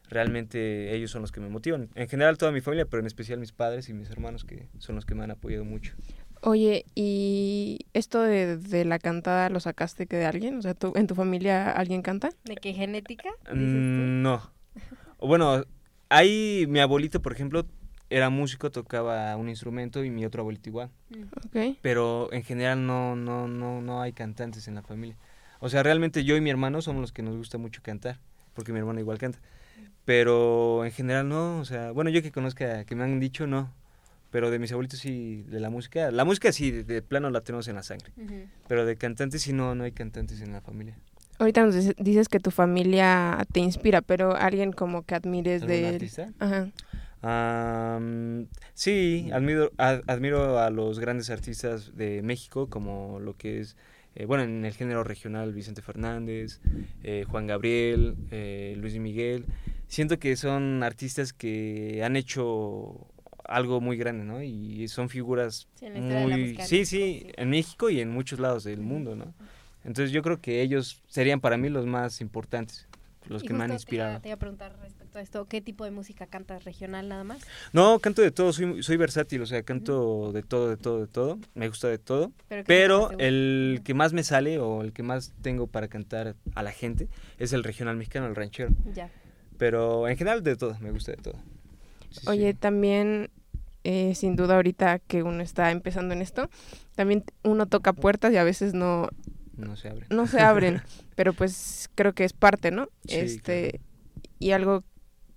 realmente 0.08 0.94
ellos 0.94 1.10
son 1.10 1.20
los 1.20 1.30
que 1.30 1.40
me 1.40 1.50
motivan. 1.50 1.90
En 1.96 2.08
general 2.08 2.38
toda 2.38 2.50
mi 2.50 2.62
familia, 2.62 2.86
pero 2.86 3.00
en 3.02 3.06
especial 3.06 3.38
mis 3.38 3.52
padres 3.52 3.90
y 3.90 3.92
mis 3.92 4.08
hermanos, 4.08 4.46
que 4.46 4.68
son 4.78 4.94
los 4.94 5.04
que 5.04 5.14
me 5.14 5.22
han 5.22 5.32
apoyado 5.32 5.66
mucho. 5.66 5.94
Oye, 6.40 6.86
¿y 6.94 7.80
esto 7.92 8.22
de, 8.22 8.84
la 8.86 8.98
cantada 8.98 9.50
lo 9.50 9.60
sacaste 9.60 10.06
que 10.06 10.16
de 10.16 10.24
alguien? 10.24 10.56
O 10.56 10.62
sea, 10.62 10.76
¿en 10.94 11.06
tu 11.06 11.14
familia 11.14 11.70
alguien 11.70 12.00
canta? 12.00 12.30
¿De 12.44 12.56
qué 12.56 12.72
genética? 12.72 13.28
Mm, 13.52 14.22
no. 14.22 14.50
Bueno, 15.18 15.66
hay 16.08 16.64
mi 16.68 16.80
abuelito, 16.80 17.20
por 17.20 17.34
ejemplo, 17.34 17.66
era 18.12 18.28
músico, 18.28 18.70
tocaba 18.70 19.34
un 19.36 19.48
instrumento 19.48 20.04
y 20.04 20.10
mi 20.10 20.24
otro 20.24 20.42
abuelito 20.42 20.68
igual. 20.68 20.90
Mm. 21.10 21.76
Pero 21.80 22.32
en 22.32 22.42
general 22.42 22.86
no, 22.86 23.16
no, 23.16 23.48
no, 23.48 23.80
no 23.80 24.02
hay 24.02 24.12
cantantes 24.12 24.68
en 24.68 24.74
la 24.74 24.82
familia. 24.82 25.16
O 25.60 25.68
sea, 25.68 25.82
realmente 25.82 26.24
yo 26.24 26.36
y 26.36 26.40
mi 26.40 26.50
hermano 26.50 26.82
somos 26.82 27.00
los 27.00 27.12
que 27.12 27.22
nos 27.22 27.36
gusta 27.36 27.56
mucho 27.56 27.82
cantar, 27.82 28.18
porque 28.54 28.72
mi 28.72 28.78
hermano 28.78 29.00
igual 29.00 29.18
canta. 29.18 29.38
Pero 30.04 30.84
en 30.84 30.92
general 30.92 31.28
no, 31.28 31.58
o 31.58 31.64
sea, 31.64 31.92
bueno, 31.92 32.10
yo 32.10 32.22
que 32.22 32.32
conozca, 32.32 32.84
que 32.84 32.94
me 32.94 33.04
han 33.04 33.18
dicho 33.20 33.46
no, 33.46 33.72
pero 34.30 34.50
de 34.50 34.58
mis 34.58 34.72
abuelitos 34.72 34.98
sí, 34.98 35.44
de 35.48 35.60
la 35.60 35.70
música, 35.70 36.10
la 36.10 36.24
música 36.24 36.52
sí, 36.52 36.70
de, 36.70 37.02
plano 37.02 37.30
la 37.30 37.40
tenemos 37.42 37.68
en 37.68 37.76
la 37.76 37.82
sangre, 37.82 38.12
pero 38.66 38.84
de 38.84 38.96
cantantes 38.96 39.42
sí 39.42 39.52
no, 39.52 39.74
no 39.74 39.84
hay 39.84 39.92
cantantes 39.92 40.40
en 40.40 40.52
la 40.52 40.60
familia. 40.60 40.98
Ahorita 41.38 41.64
nos 41.64 41.96
dices 41.96 42.28
que 42.28 42.40
tu 42.40 42.50
familia 42.50 43.46
te 43.52 43.60
inspira, 43.60 44.02
pero 44.02 44.36
alguien 44.36 44.72
como 44.72 45.02
que 45.02 45.14
admires 45.14 45.62
de... 45.62 45.86
artista? 45.86 46.30
Ajá 46.38 46.68
sí, 48.74 49.30
admiro, 49.32 49.70
admiro 49.78 50.58
a 50.58 50.70
los 50.70 50.98
grandes 50.98 51.30
artistas 51.30 51.96
de 51.96 52.22
México, 52.22 52.68
como 52.68 53.20
lo 53.20 53.36
que 53.36 53.60
es 53.60 53.76
eh, 54.14 54.26
bueno, 54.26 54.44
en 54.44 54.64
el 54.64 54.74
género 54.74 55.04
regional, 55.04 55.52
Vicente 55.52 55.80
Fernández, 55.80 56.60
eh, 57.02 57.24
Juan 57.28 57.46
Gabriel, 57.46 58.16
eh, 58.30 58.74
Luis 58.76 58.98
Miguel. 58.98 59.46
Siento 59.88 60.18
que 60.18 60.36
son 60.36 60.82
artistas 60.82 61.32
que 61.32 62.02
han 62.04 62.16
hecho 62.16 63.06
algo 63.44 63.80
muy 63.80 63.96
grande, 63.96 64.24
¿no? 64.24 64.42
Y 64.42 64.86
son 64.88 65.08
figuras 65.08 65.68
muy... 65.80 66.56
Sí, 66.62 66.84
sí, 66.84 67.26
en 67.36 67.50
México 67.50 67.90
y 67.90 68.00
en 68.00 68.10
muchos 68.10 68.38
lados 68.38 68.64
del 68.64 68.80
mundo, 68.80 69.16
¿no? 69.16 69.34
Entonces 69.84 70.12
yo 70.12 70.22
creo 70.22 70.40
que 70.40 70.62
ellos 70.62 71.02
serían 71.08 71.40
para 71.40 71.56
mí 71.56 71.68
los 71.68 71.86
más 71.86 72.20
importantes, 72.20 72.86
los 73.26 73.42
que 73.42 73.52
me 73.52 73.64
han 73.64 73.72
inspirado. 73.72 74.20
Te 74.20 74.28
iba, 74.28 74.36
a 74.36 74.38
preguntar 74.38 74.76
respecto 74.80 75.01
a 75.18 75.22
esto, 75.22 75.46
¿qué 75.46 75.60
tipo 75.60 75.84
de 75.84 75.90
música 75.90 76.26
cantas? 76.26 76.64
¿Regional 76.64 77.08
nada 77.08 77.24
más? 77.24 77.42
No, 77.72 77.98
canto 77.98 78.22
de 78.22 78.30
todo, 78.30 78.52
soy, 78.52 78.82
soy 78.82 78.96
versátil, 78.96 79.42
o 79.42 79.46
sea, 79.46 79.62
canto 79.62 80.32
de 80.32 80.42
todo, 80.42 80.70
de 80.70 80.76
todo, 80.76 81.00
de 81.00 81.06
todo, 81.06 81.38
me 81.54 81.68
gusta 81.68 81.88
de 81.88 81.98
todo, 81.98 82.32
pero, 82.66 83.10
el 83.18 83.80
que 83.84 83.94
más 83.94 84.12
me 84.12 84.22
sale 84.22 84.58
o 84.58 84.82
el 84.82 84.92
que 84.92 85.02
más 85.02 85.32
tengo 85.42 85.66
para 85.66 85.88
cantar 85.88 86.36
a 86.54 86.62
la 86.62 86.72
gente 86.72 87.08
es 87.38 87.52
el 87.52 87.64
regional 87.64 87.96
mexicano, 87.96 88.26
el 88.26 88.34
ranchero. 88.34 88.70
Ya. 88.94 89.10
Pero 89.58 90.08
en 90.08 90.16
general 90.16 90.42
de 90.42 90.56
todo, 90.56 90.76
me 90.80 90.90
gusta 90.90 91.12
de 91.12 91.18
todo. 91.18 91.34
Oye, 92.26 92.54
también 92.54 93.30
eh, 93.84 94.14
sin 94.14 94.36
duda 94.36 94.56
ahorita 94.56 95.00
que 95.00 95.22
uno 95.22 95.42
está 95.42 95.70
empezando 95.70 96.14
en 96.14 96.22
esto, 96.22 96.48
también 96.94 97.24
uno 97.42 97.66
toca 97.66 97.92
puertas 97.92 98.32
y 98.32 98.36
a 98.36 98.44
veces 98.44 98.74
no... 98.74 99.08
No 99.56 99.76
se 99.76 99.88
abren. 99.88 100.06
No 100.10 100.26
se 100.26 100.40
abren, 100.40 100.82
pero 101.16 101.32
pues 101.32 101.90
creo 101.94 102.14
que 102.14 102.24
es 102.24 102.32
parte, 102.32 102.70
¿no? 102.70 102.88
este 103.06 103.80
Y 104.38 104.52
algo 104.52 104.84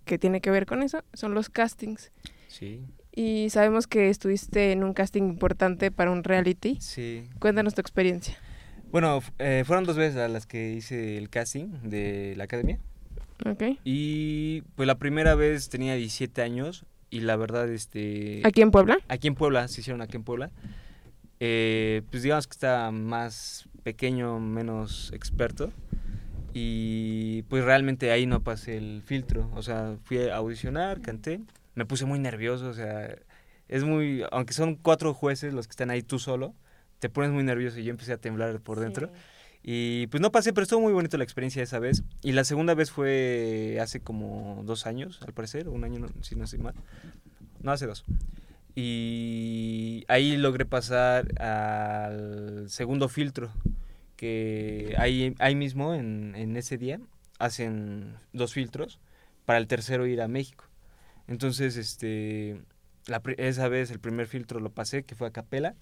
que 0.06 0.18
tiene 0.18 0.42
que 0.42 0.52
ver 0.52 0.66
con 0.66 0.84
eso 0.84 1.04
son 1.14 1.34
los 1.34 1.50
castings. 1.50 2.12
Sí. 2.48 2.86
Y 3.14 3.50
sabemos 3.50 3.88
que 3.88 4.10
estuviste 4.10 4.72
en 4.72 4.84
un 4.84 4.94
casting 4.94 5.24
importante 5.24 5.92
para 5.92 6.12
un 6.12 6.24
reality. 6.24 6.78
Sí. 6.80 7.30
Cuéntanos 7.40 7.74
tu 7.74 7.82
experiencia. 7.82 8.38
Bueno, 8.92 9.22
eh, 9.40 9.64
fueron 9.66 9.84
dos 9.86 9.98
veces 9.98 10.18
a 10.18 10.28
las 10.28 10.46
que 10.46 10.74
hice 10.74 11.18
el 11.18 11.30
casting 11.30 11.68
de 11.84 12.34
la 12.38 12.46
academia. 12.46 12.80
Ok. 13.46 13.64
Y 13.84 14.62
pues 14.76 14.88
la 14.88 14.98
primera 14.98 15.36
vez 15.36 15.70
tenía 15.70 15.96
17 15.96 16.42
años 16.42 16.86
y 17.10 17.22
la 17.22 17.36
verdad, 17.36 17.70
este... 17.70 18.42
¿Aquí 18.44 18.62
en 18.62 18.72
Puebla? 18.72 18.98
Aquí 19.08 19.28
en 19.28 19.36
Puebla, 19.36 19.68
se 19.68 19.82
hicieron 19.82 20.02
aquí 20.02 20.18
en 20.18 20.24
Puebla. 20.24 20.52
Eh, 21.40 22.02
pues 22.10 22.24
digamos 22.24 22.48
que 22.48 22.54
está 22.54 22.92
más 22.92 23.68
pequeño, 23.84 24.40
menos 24.40 25.12
experto. 25.14 25.72
Y 26.58 27.42
pues 27.50 27.66
realmente 27.66 28.12
ahí 28.12 28.26
no 28.26 28.42
pasé 28.42 28.78
el 28.78 29.04
filtro. 29.06 29.52
O 29.56 29.62
sea, 29.62 29.98
fui 30.06 30.20
a 30.20 30.38
audicionar, 30.38 31.02
canté. 31.02 31.42
Me 31.74 31.86
puse 31.86 32.06
muy 32.06 32.18
nervioso, 32.18 32.70
o 32.70 32.74
sea, 32.74 33.14
es 33.68 33.84
muy... 33.84 34.24
Aunque 34.32 34.54
son 34.54 34.76
cuatro 34.76 35.14
jueces 35.14 35.54
los 35.54 35.68
que 35.68 35.72
están 35.72 35.90
ahí 35.90 36.02
tú 36.02 36.18
solo, 36.18 36.56
te 37.00 37.10
pones 37.10 37.32
muy 37.32 37.44
nervioso 37.44 37.78
y 37.80 37.84
yo 37.84 37.92
empecé 37.92 38.14
a 38.14 38.18
temblar 38.18 38.62
por 38.62 38.80
dentro. 38.80 39.12
Y 39.64 40.08
pues 40.08 40.22
no 40.22 40.32
pasé, 40.32 40.54
pero 40.54 40.64
estuvo 40.64 40.80
muy 40.80 40.94
bonito 40.94 41.18
la 41.18 41.26
experiencia 41.26 41.62
esa 41.62 41.80
vez. 41.80 42.04
Y 42.24 42.32
la 42.32 42.46
segunda 42.46 42.74
vez 42.74 42.90
fue 42.90 43.78
hace 43.82 44.00
como 44.00 44.62
dos 44.64 44.88
años, 44.88 45.20
al 45.28 45.34
parecer, 45.34 45.68
un 45.68 45.84
año, 45.84 46.08
si 46.22 46.38
no 46.38 46.46
estoy 46.46 46.60
mal. 46.60 46.76
No, 47.64 47.74
hace 47.74 47.86
dos. 47.86 48.06
Y 48.76 50.06
ahí 50.08 50.38
logré 50.38 50.64
pasar 50.64 51.38
al 51.42 52.70
segundo 52.70 53.10
filtro, 53.10 53.52
que 54.16 54.96
ahí, 54.98 55.36
ahí 55.40 55.56
mismo, 55.56 55.94
en, 55.94 56.36
en 56.36 56.56
ese 56.58 56.78
día, 56.78 57.00
hacen 57.40 58.16
dos 58.34 58.54
filtros 58.54 59.00
para 59.46 59.60
el 59.60 59.68
tercero 59.68 60.08
ir 60.08 60.22
a 60.22 60.28
México. 60.28 60.66
Entonces, 61.28 61.78
este, 61.78 62.62
la, 63.08 63.22
esa 63.38 63.68
vez 63.68 63.92
el 63.92 64.00
primer 64.00 64.28
filtro 64.28 64.60
lo 64.60 64.72
pasé, 64.72 65.04
que 65.04 65.16
fue 65.16 65.28
a 65.28 65.32
Capela 65.32 65.76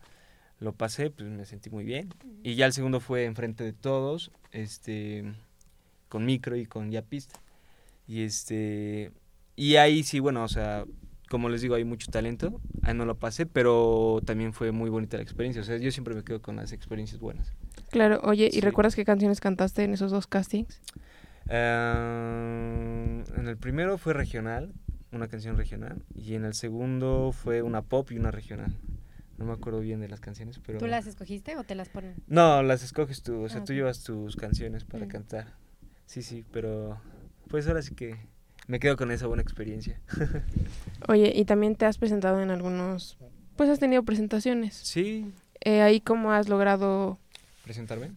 lo 0.59 0.73
pasé, 0.73 1.11
pues 1.11 1.29
me 1.29 1.45
sentí 1.45 1.69
muy 1.69 1.83
bien. 1.83 2.13
Y 2.41 2.55
ya 2.55 2.65
el 2.65 2.73
segundo 2.73 2.99
fue 2.99 3.25
enfrente 3.25 3.63
de 3.63 3.73
todos, 3.73 4.31
este, 4.51 5.33
con 6.09 6.25
micro 6.25 6.55
y 6.55 6.65
con 6.65 6.89
ya 6.91 7.01
pista. 7.01 7.39
Y 8.07 8.21
este, 8.23 9.11
y 9.55 9.75
ahí 9.75 10.03
sí, 10.03 10.19
bueno, 10.19 10.43
o 10.43 10.47
sea, 10.47 10.85
como 11.29 11.49
les 11.49 11.61
digo, 11.61 11.75
hay 11.75 11.83
mucho 11.83 12.09
talento, 12.11 12.59
ahí 12.81 12.93
no 12.93 13.05
lo 13.05 13.17
pasé, 13.17 13.45
pero 13.45 14.21
también 14.25 14.53
fue 14.53 14.71
muy 14.71 14.89
bonita 14.89 15.17
la 15.17 15.23
experiencia, 15.23 15.61
o 15.61 15.65
sea, 15.65 15.77
yo 15.77 15.91
siempre 15.91 16.15
me 16.15 16.23
quedo 16.23 16.41
con 16.41 16.55
las 16.55 16.71
experiencias 16.71 17.19
buenas. 17.19 17.53
Claro, 17.93 18.19
oye, 18.23 18.49
¿y 18.51 18.59
recuerdas 18.61 18.95
qué 18.95 19.05
canciones 19.05 19.39
cantaste 19.39 19.83
en 19.83 19.93
esos 19.93 20.09
dos 20.09 20.25
castings? 20.25 20.81
Eh, 21.47 23.23
en 23.37 23.47
el 23.47 23.55
primero 23.57 23.99
fue 23.99 24.13
regional, 24.13 24.73
una 25.11 25.27
canción 25.27 25.57
regional, 25.57 26.03
y 26.15 26.33
en 26.33 26.43
el 26.43 26.55
segundo 26.55 27.31
fue 27.31 27.61
una 27.61 27.83
pop 27.83 28.11
y 28.11 28.17
una 28.17 28.31
regional. 28.31 28.75
No 29.37 29.45
me 29.45 29.53
acuerdo 29.53 29.79
bien 29.79 30.01
de 30.01 30.07
las 30.07 30.21
canciones, 30.21 30.59
pero... 30.65 30.79
¿Tú 30.79 30.87
las 30.87 31.05
escogiste 31.05 31.55
o 31.55 31.63
te 31.65 31.75
las 31.75 31.89
ponen? 31.89 32.15
No, 32.25 32.63
las 32.63 32.83
escoges 32.83 33.21
tú, 33.21 33.43
o 33.43 33.49
sea, 33.49 33.61
ah, 33.61 33.63
tú 33.63 33.73
llevas 33.73 34.01
tus 34.01 34.37
canciones 34.37 34.85
para 34.85 35.05
mm. 35.05 35.09
cantar. 35.09 35.53
Sí, 36.07 36.23
sí, 36.23 36.43
pero 36.51 36.99
pues 37.47 37.67
ahora 37.67 37.83
sí 37.83 37.93
que 37.93 38.17
me 38.65 38.79
quedo 38.79 38.97
con 38.97 39.11
esa 39.11 39.27
buena 39.27 39.43
experiencia. 39.43 40.01
Oye, 41.07 41.31
y 41.35 41.45
también 41.45 41.75
te 41.75 41.85
has 41.85 41.99
presentado 41.99 42.41
en 42.41 42.49
algunos, 42.49 43.19
pues 43.55 43.69
has 43.69 43.77
tenido 43.77 44.01
presentaciones. 44.01 44.73
Sí. 44.73 45.31
Eh, 45.61 45.83
ahí 45.83 46.01
cómo 46.01 46.31
has 46.31 46.49
logrado... 46.49 47.19
Presentarme. 47.63 48.11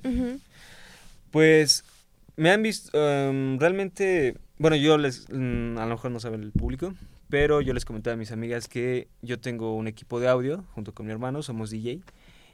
Pues 1.30 1.84
me 2.36 2.50
han 2.50 2.62
visto, 2.62 2.90
em, 2.94 3.58
realmente, 3.58 4.36
bueno, 4.58 4.76
yo 4.76 4.98
les, 4.98 5.26
mm, 5.30 5.78
a 5.78 5.86
lo 5.86 5.94
mejor 5.94 6.10
no 6.10 6.20
sabe 6.20 6.36
el 6.36 6.52
público, 6.52 6.94
pero 7.28 7.60
yo 7.60 7.72
les 7.72 7.84
comentaba 7.84 8.14
a 8.14 8.16
mis 8.16 8.32
amigas 8.32 8.68
que 8.68 9.08
yo 9.22 9.38
tengo 9.38 9.74
un 9.76 9.88
equipo 9.88 10.20
de 10.20 10.28
audio 10.28 10.64
junto 10.74 10.92
con 10.92 11.06
mi 11.06 11.12
hermano, 11.12 11.42
somos 11.42 11.70
DJ. 11.70 12.02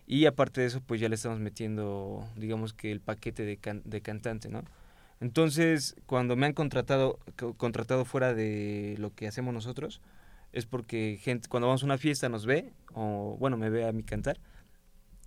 Y 0.07 0.27
aparte 0.27 0.61
de 0.61 0.67
eso, 0.67 0.81
pues 0.81 1.01
ya 1.01 1.09
le 1.09 1.15
estamos 1.15 1.39
metiendo, 1.39 2.27
digamos 2.37 2.73
que 2.75 2.93
el 2.93 3.01
paquete 3.01 3.45
de, 3.45 3.59
de 3.85 4.01
cantante, 4.01 4.49
¿no? 4.49 4.65
Entonces, 5.21 5.95
cuando 6.07 6.35
me 6.35 6.47
han 6.47 6.53
contratado, 6.53 7.21
contratado 7.57 8.05
fuera 8.05 8.35
de 8.35 8.97
lo 8.99 9.15
que 9.15 9.29
hacemos 9.29 9.55
nosotros, 9.55 10.01
es 10.53 10.67
porque 10.67 11.19
gente, 11.23 11.49
cuando 11.49 11.69
vamos 11.69 11.83
a 11.83 11.87
una 11.87 11.99
fiesta 11.99 12.29
nos 12.29 12.45
ve, 12.45 12.73
o 12.93 13.37
bueno, 13.39 13.57
me 13.57 13.71
ve 13.71 13.87
a 13.87 13.93
mí 13.93 14.03
cantar, 14.03 14.39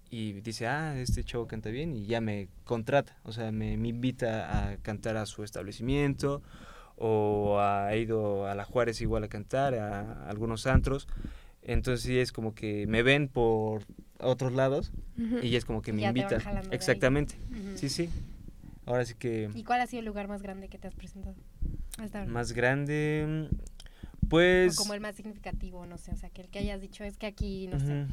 y 0.09 0.33
dice, 0.41 0.67
ah, 0.67 0.97
este 0.97 1.23
chavo 1.23 1.47
canta 1.47 1.69
bien, 1.69 1.95
y 1.95 2.05
ya 2.05 2.21
me 2.21 2.47
contrata, 2.63 3.17
o 3.23 3.31
sea, 3.31 3.51
me, 3.51 3.77
me 3.77 3.89
invita 3.89 4.69
a 4.69 4.77
cantar 4.77 5.17
a 5.17 5.25
su 5.25 5.43
establecimiento, 5.43 6.41
o 6.97 7.59
ha 7.59 7.95
ido 7.95 8.47
a 8.47 8.55
la 8.55 8.63
Juárez 8.63 9.01
igual 9.01 9.23
a 9.23 9.27
cantar, 9.27 9.75
a, 9.75 10.27
algunos 10.29 10.67
antros. 10.67 11.07
Entonces 11.61 12.05
sí 12.05 12.19
es 12.19 12.31
como 12.31 12.53
que 12.53 12.85
me 12.87 13.03
ven 13.03 13.27
por 13.27 13.83
otros 14.19 14.53
lados 14.53 14.91
y 15.41 15.55
es 15.55 15.65
como 15.65 15.81
que 15.81 15.93
me 15.93 16.03
invitan. 16.03 16.41
Exactamente. 16.71 17.35
Sí, 17.75 17.89
sí. 17.89 18.09
Ahora 18.85 19.03
sí 19.03 19.15
que... 19.15 19.49
¿Y 19.55 19.63
cuál 19.63 19.81
ha 19.81 19.87
sido 19.87 20.01
el 20.01 20.05
lugar 20.05 20.27
más 20.27 20.43
grande 20.43 20.69
que 20.69 20.77
te 20.77 20.87
has 20.87 20.93
presentado? 20.93 21.35
Más 22.27 22.51
grande, 22.51 23.49
pues... 24.29 24.77
O 24.77 24.83
como 24.83 24.93
el 24.93 25.01
más 25.01 25.15
significativo, 25.15 25.87
no 25.87 25.97
sé, 25.97 26.11
o 26.11 26.17
sea, 26.17 26.29
que 26.29 26.41
el 26.41 26.49
que 26.49 26.59
hayas 26.59 26.81
dicho 26.81 27.03
es 27.03 27.17
que 27.17 27.25
aquí, 27.25 27.67
no 27.67 27.79
sé, 27.79 28.05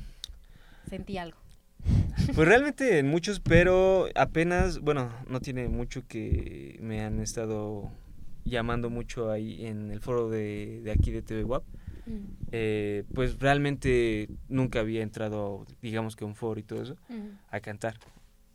sentí 0.88 1.18
algo. 1.18 1.41
Pues 2.34 2.48
realmente 2.48 2.98
en 2.98 3.08
muchos, 3.08 3.40
pero 3.40 4.06
apenas, 4.14 4.78
bueno, 4.80 5.12
no 5.28 5.40
tiene 5.40 5.68
mucho 5.68 6.06
que 6.06 6.78
me 6.80 7.02
han 7.02 7.20
estado 7.20 7.90
llamando 8.44 8.90
mucho 8.90 9.30
ahí 9.30 9.66
en 9.66 9.90
el 9.90 10.00
foro 10.00 10.28
de, 10.28 10.80
de 10.82 10.92
aquí 10.92 11.10
de 11.10 11.22
TV 11.22 11.44
WAP. 11.44 11.64
Mm. 12.06 12.18
Eh, 12.50 13.04
pues 13.14 13.38
realmente 13.38 14.28
nunca 14.48 14.80
había 14.80 15.02
entrado, 15.02 15.66
digamos 15.80 16.16
que 16.16 16.24
a 16.24 16.26
un 16.26 16.34
foro 16.34 16.58
y 16.58 16.62
todo 16.62 16.82
eso, 16.82 16.96
mm. 17.08 17.38
a 17.50 17.60
cantar. 17.60 17.98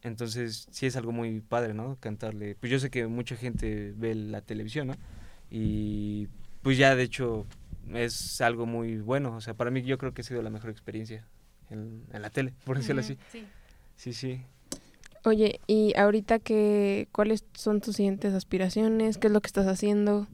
Entonces 0.03 0.67
sí 0.71 0.85
es 0.85 0.95
algo 0.95 1.11
muy 1.11 1.41
padre, 1.41 1.73
¿no? 1.73 1.97
Cantarle. 1.99 2.55
Pues 2.55 2.71
yo 2.71 2.79
sé 2.79 2.89
que 2.89 3.07
mucha 3.07 3.35
gente 3.35 3.93
ve 3.95 4.15
la 4.15 4.41
televisión, 4.41 4.87
¿no? 4.87 4.95
Y 5.49 6.27
pues 6.61 6.77
ya 6.77 6.95
de 6.95 7.03
hecho 7.03 7.45
es 7.93 8.41
algo 8.41 8.65
muy 8.65 8.97
bueno. 8.97 9.35
O 9.35 9.41
sea, 9.41 9.53
para 9.53 9.71
mí 9.71 9.81
yo 9.81 9.97
creo 9.97 10.13
que 10.13 10.21
ha 10.21 10.25
sido 10.25 10.41
la 10.41 10.49
mejor 10.49 10.69
experiencia 10.69 11.25
en, 11.69 12.03
la 12.11 12.29
tele, 12.29 12.53
por 12.63 12.77
decirlo 12.77 13.01
así. 13.01 13.17
Sí. 13.31 13.45
Sí, 13.95 14.13
sí. 14.13 14.41
Oye, 15.23 15.59
y 15.67 15.97
ahorita 15.97 16.39
que, 16.39 17.09
¿cuáles 17.11 17.43
son 17.53 17.81
tus 17.81 17.95
siguientes 17.97 18.33
aspiraciones? 18.33 19.17
¿Qué 19.17 19.27
es 19.27 19.33
lo 19.33 19.41
que 19.41 19.47
estás 19.47 19.67
haciendo? 19.67 20.27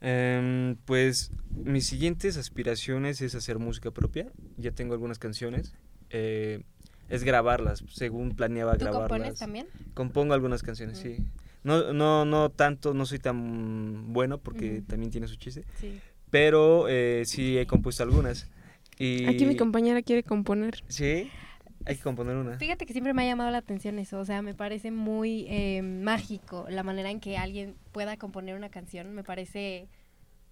Em, 0.00 0.76
pues 0.84 1.30
mis 1.50 1.86
siguientes 1.86 2.36
aspiraciones 2.36 3.20
es 3.20 3.34
hacer 3.34 3.58
música 3.58 3.90
propia. 3.90 4.26
Ya 4.56 4.72
tengo 4.72 4.92
algunas 4.92 5.18
canciones. 5.18 5.74
Eh, 6.10 6.62
es 7.08 7.24
grabarlas, 7.24 7.84
según 7.88 8.36
planeaba 8.36 8.74
¿Tú 8.74 8.84
grabarlas. 8.84 9.08
compones 9.08 9.38
también? 9.38 9.66
Compongo 9.94 10.34
algunas 10.34 10.62
canciones, 10.62 10.98
sí. 10.98 11.24
No, 11.64 11.92
no, 11.92 12.24
no 12.24 12.50
tanto, 12.50 12.94
no 12.94 13.06
soy 13.06 13.18
tan 13.18 14.12
bueno 14.12 14.38
porque 14.38 14.82
también 14.86 15.10
tiene 15.10 15.26
su 15.26 15.36
chiste. 15.36 15.64
Sí. 15.80 16.00
Pero 16.30 16.86
eh, 16.88 17.22
sí 17.24 17.58
he 17.58 17.66
compuesto 17.66 18.02
algunas. 18.02 18.46
Y... 18.98 19.26
Aquí 19.26 19.46
mi 19.46 19.56
compañera 19.56 20.02
quiere 20.02 20.22
componer. 20.22 20.82
Sí. 20.88 21.30
Hay 21.86 21.96
que 21.96 22.02
componer 22.02 22.36
una. 22.36 22.58
Fíjate 22.58 22.84
que 22.84 22.92
siempre 22.92 23.14
me 23.14 23.22
ha 23.22 23.26
llamado 23.26 23.50
la 23.50 23.58
atención 23.58 23.98
eso, 23.98 24.18
o 24.18 24.24
sea, 24.24 24.42
me 24.42 24.54
parece 24.54 24.90
muy 24.90 25.46
eh, 25.48 25.80
mágico 25.82 26.66
la 26.68 26.82
manera 26.82 27.10
en 27.10 27.20
que 27.20 27.38
alguien 27.38 27.76
pueda 27.92 28.16
componer 28.16 28.56
una 28.56 28.68
canción, 28.68 29.14
me 29.14 29.24
parece 29.24 29.88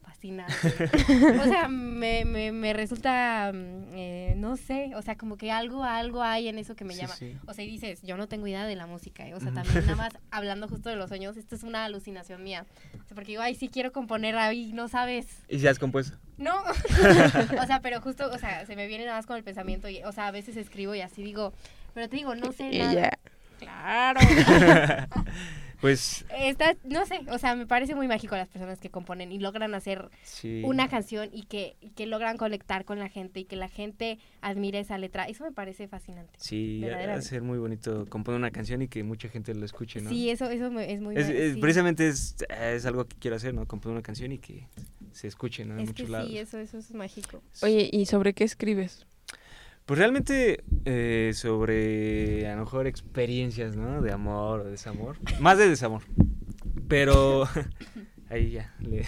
fascinante. 0.06 0.54
o 1.40 1.44
sea, 1.44 1.66
me, 1.68 2.24
me, 2.24 2.52
me 2.52 2.72
resulta, 2.72 3.50
mm, 3.52 3.94
eh, 3.94 4.34
no 4.36 4.56
sé, 4.56 4.92
o 4.94 5.02
sea, 5.02 5.16
como 5.16 5.36
que 5.36 5.50
algo, 5.50 5.82
algo 5.82 6.22
hay 6.22 6.48
en 6.48 6.58
eso 6.58 6.76
que 6.76 6.84
me 6.84 6.94
llama. 6.94 7.14
O 7.46 7.52
sea, 7.52 7.64
y 7.64 7.68
dices, 7.68 8.02
yo 8.02 8.16
no 8.16 8.28
tengo 8.28 8.46
idea 8.46 8.66
de 8.66 8.76
la 8.76 8.86
música, 8.86 9.26
¿eh? 9.26 9.34
o 9.34 9.40
sea, 9.40 9.52
también 9.52 9.84
nada 9.84 9.96
más 9.96 10.18
hablando 10.30 10.68
justo 10.68 10.88
de 10.88 10.96
los 10.96 11.08
sueños, 11.08 11.36
esto 11.36 11.56
es 11.56 11.64
una 11.64 11.84
alucinación 11.84 12.42
mía. 12.42 12.66
O 12.94 13.04
sea, 13.06 13.14
porque 13.14 13.32
digo, 13.32 13.42
ay, 13.42 13.56
sí 13.56 13.68
quiero 13.68 13.92
componer 13.92 14.36
ahí, 14.36 14.72
no 14.72 14.88
sabes. 14.88 15.26
¿Y 15.48 15.58
si 15.58 15.66
has 15.66 15.78
compuesto? 15.78 16.16
No, 16.38 16.54
o 17.62 17.66
sea, 17.66 17.80
pero 17.82 18.00
justo, 18.00 18.30
o 18.30 18.38
sea, 18.38 18.64
se 18.64 18.76
me 18.76 18.86
viene 18.86 19.04
nada 19.04 19.18
más 19.18 19.26
con 19.26 19.36
el 19.36 19.42
pensamiento, 19.42 19.88
y, 19.88 20.02
o 20.04 20.12
sea, 20.12 20.28
a 20.28 20.30
veces 20.30 20.56
escribo 20.56 20.94
y 20.94 21.00
así 21.00 21.22
digo, 21.22 21.52
pero 21.94 22.08
te 22.08 22.16
digo, 22.16 22.34
no 22.34 22.52
sé 22.52 22.70
nada. 22.78 23.10
Claro. 23.58 24.20
Pues. 25.80 26.24
Está, 26.36 26.74
no 26.84 27.04
sé, 27.06 27.20
o 27.30 27.38
sea, 27.38 27.54
me 27.54 27.66
parece 27.66 27.94
muy 27.94 28.08
mágico 28.08 28.34
las 28.34 28.48
personas 28.48 28.80
que 28.80 28.90
componen 28.90 29.30
y 29.30 29.38
logran 29.38 29.74
hacer 29.74 30.08
una 30.64 30.88
canción 30.88 31.28
y 31.32 31.42
que, 31.42 31.76
que 31.94 32.06
logran 32.06 32.38
conectar 32.38 32.84
con 32.84 32.98
la 32.98 33.08
gente 33.08 33.40
y 33.40 33.44
que 33.44 33.56
la 33.56 33.68
gente 33.68 34.18
admire 34.40 34.80
esa 34.80 34.98
letra. 34.98 35.24
Eso 35.24 35.44
me 35.44 35.52
parece 35.52 35.86
fascinante. 35.86 36.32
Sí, 36.38 36.82
a 36.84 37.20
ser 37.20 37.42
muy 37.42 37.58
bonito 37.58 38.06
componer 38.08 38.38
una 38.38 38.50
canción 38.50 38.82
y 38.82 38.88
que 38.88 39.04
mucha 39.04 39.28
gente 39.28 39.54
lo 39.54 39.64
escuche, 39.64 40.00
¿no? 40.00 40.08
Sí, 40.08 40.30
eso, 40.30 40.50
eso 40.50 40.66
es 40.80 41.00
muy 41.00 41.14
Precisamente 41.60 42.08
es, 42.08 42.36
es, 42.48 42.86
algo 42.86 43.06
que 43.06 43.16
quiero 43.18 43.36
hacer, 43.36 43.54
¿no? 43.54 43.66
Componer 43.66 43.96
una 43.96 44.02
canción 44.02 44.32
y 44.32 44.38
que 44.38 44.66
se 45.12 45.28
escuche, 45.28 45.64
¿no? 45.64 45.78
En 45.78 45.86
muchos 45.86 46.08
lados. 46.08 46.30
Sí, 46.30 46.38
eso, 46.38 46.58
eso 46.58 46.78
es 46.78 46.92
mágico. 46.94 47.42
Oye, 47.62 47.90
¿y 47.92 48.06
sobre 48.06 48.32
qué 48.32 48.44
escribes? 48.44 49.06
Pues 49.86 50.00
realmente 50.00 50.64
eh, 50.84 51.30
sobre 51.32 52.48
a 52.48 52.56
lo 52.56 52.64
mejor 52.64 52.88
experiencias, 52.88 53.76
¿no? 53.76 54.02
De 54.02 54.12
amor 54.12 54.62
o 54.62 54.64
desamor. 54.64 55.16
Más 55.38 55.58
de 55.58 55.68
desamor. 55.68 56.02
Pero 56.88 57.48
ahí 58.28 58.50
ya. 58.50 58.74
Le, 58.80 59.04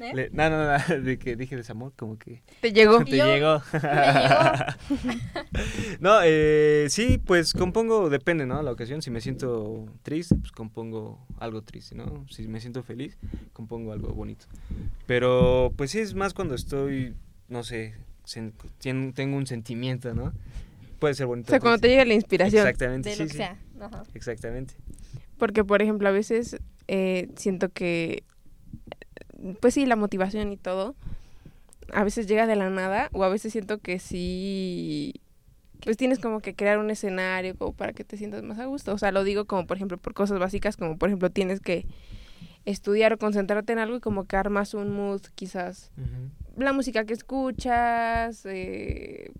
¿Eh? 0.00 0.30
no, 0.32 0.50
no, 0.50 0.66
no, 0.66 0.78
de 1.00 1.16
que 1.20 1.36
dije 1.36 1.54
desamor, 1.54 1.92
como 1.94 2.18
que... 2.18 2.42
Te 2.60 2.72
llegó. 2.72 3.04
Te 3.04 3.12
llegó. 3.12 3.62
no, 6.00 6.18
eh, 6.24 6.88
sí, 6.90 7.22
pues 7.24 7.52
compongo, 7.52 8.10
depende, 8.10 8.46
¿no? 8.46 8.60
La 8.62 8.72
ocasión, 8.72 9.02
si 9.02 9.12
me 9.12 9.20
siento 9.20 9.86
triste, 10.02 10.34
pues 10.34 10.50
compongo 10.50 11.24
algo 11.38 11.62
triste, 11.62 11.94
¿no? 11.94 12.26
Si 12.28 12.48
me 12.48 12.58
siento 12.58 12.82
feliz, 12.82 13.16
compongo 13.52 13.92
algo 13.92 14.12
bonito. 14.12 14.46
Pero 15.06 15.72
pues 15.76 15.92
sí, 15.92 16.00
es 16.00 16.14
más 16.14 16.34
cuando 16.34 16.56
estoy, 16.56 17.14
no 17.48 17.62
sé, 17.62 17.94
tengo 18.80 19.36
un 19.36 19.46
sentimiento, 19.46 20.14
¿no? 20.14 20.32
Puede 20.98 21.14
ser 21.14 21.26
bonito. 21.26 21.48
O 21.48 21.50
sea, 21.50 21.60
cuando 21.60 21.78
te 21.78 21.88
llega 21.88 22.04
la 22.04 22.14
inspiración. 22.14 22.66
Exactamente. 22.66 23.10
De 23.10 23.16
lo 23.16 23.26
que 23.26 23.34
sea. 23.34 23.56
Exactamente. 24.14 24.74
Porque, 25.38 25.64
por 25.64 25.82
ejemplo, 25.82 26.08
a 26.08 26.12
veces 26.12 26.56
eh, 26.88 27.28
siento 27.36 27.68
que, 27.68 28.24
pues 29.60 29.74
sí, 29.74 29.86
la 29.86 29.96
motivación 29.96 30.52
y 30.52 30.56
todo, 30.56 30.96
a 31.92 32.04
veces 32.04 32.26
llega 32.26 32.46
de 32.46 32.56
la 32.56 32.70
nada, 32.70 33.10
o 33.12 33.22
a 33.24 33.28
veces 33.28 33.52
siento 33.52 33.78
que 33.78 33.98
sí, 33.98 35.20
pues 35.84 35.96
tienes 35.96 36.18
como 36.18 36.40
que 36.40 36.54
crear 36.54 36.78
un 36.78 36.90
escenario 36.90 37.56
como 37.56 37.74
para 37.74 37.92
que 37.92 38.04
te 38.04 38.16
sientas 38.16 38.42
más 38.42 38.58
a 38.58 38.64
gusto. 38.64 38.94
O 38.94 38.98
sea, 38.98 39.12
lo 39.12 39.24
digo 39.24 39.44
como, 39.44 39.66
por 39.66 39.76
ejemplo, 39.76 39.98
por 39.98 40.14
cosas 40.14 40.38
básicas, 40.38 40.76
como 40.76 40.96
por 40.96 41.10
ejemplo, 41.10 41.30
tienes 41.30 41.60
que 41.60 41.86
estudiar 42.64 43.12
o 43.12 43.18
concentrarte 43.18 43.72
en 43.72 43.78
algo 43.78 43.96
y 43.96 44.00
como 44.00 44.24
que 44.24 44.36
armas 44.36 44.74
un 44.74 44.90
mood 44.90 45.22
quizás 45.34 45.92
la 46.56 46.72
música 46.72 47.04
que 47.04 47.12
escuchas, 47.12 48.44
eh, 48.46 49.30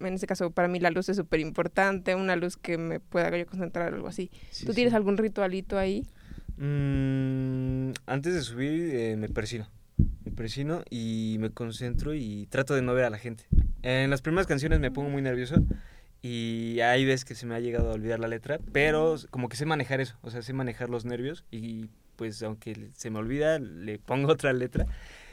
en 0.00 0.14
este 0.14 0.26
caso 0.26 0.50
para 0.50 0.68
mí 0.68 0.80
la 0.80 0.90
luz 0.90 1.08
es 1.08 1.16
súper 1.16 1.40
importante, 1.40 2.14
una 2.14 2.36
luz 2.36 2.56
que 2.56 2.78
me 2.78 3.00
pueda 3.00 3.36
yo 3.36 3.46
concentrar 3.46 3.92
o 3.92 3.96
algo 3.96 4.08
así. 4.08 4.30
¿Tú 4.64 4.72
tienes 4.72 4.94
algún 4.94 5.16
ritualito 5.16 5.78
ahí? 5.78 6.06
Mm, 6.56 7.92
antes 8.06 8.34
de 8.34 8.42
subir 8.42 8.94
eh, 8.94 9.16
me 9.16 9.28
persino, 9.28 9.68
me 10.24 10.32
persino 10.32 10.82
y 10.90 11.36
me 11.38 11.50
concentro 11.50 12.14
y 12.14 12.46
trato 12.46 12.74
de 12.74 12.82
no 12.82 12.94
ver 12.94 13.04
a 13.04 13.10
la 13.10 13.18
gente. 13.18 13.44
En 13.82 14.10
las 14.10 14.22
primeras 14.22 14.46
canciones 14.46 14.80
me 14.80 14.90
pongo 14.90 15.10
muy 15.10 15.22
nervioso 15.22 15.62
y 16.22 16.80
hay 16.80 17.04
veces 17.04 17.24
que 17.24 17.34
se 17.34 17.46
me 17.46 17.54
ha 17.54 17.60
llegado 17.60 17.90
a 17.90 17.94
olvidar 17.94 18.18
la 18.18 18.28
letra, 18.28 18.58
pero 18.72 19.16
como 19.30 19.48
que 19.48 19.56
sé 19.56 19.66
manejar 19.66 20.00
eso, 20.00 20.16
o 20.22 20.30
sea, 20.30 20.42
sé 20.42 20.52
manejar 20.52 20.90
los 20.90 21.04
nervios 21.04 21.44
y 21.50 21.90
pues 22.16 22.42
aunque 22.42 22.90
se 22.94 23.10
me 23.10 23.18
olvida, 23.18 23.58
le 23.58 23.98
pongo 23.98 24.28
otra 24.32 24.52
letra 24.52 24.86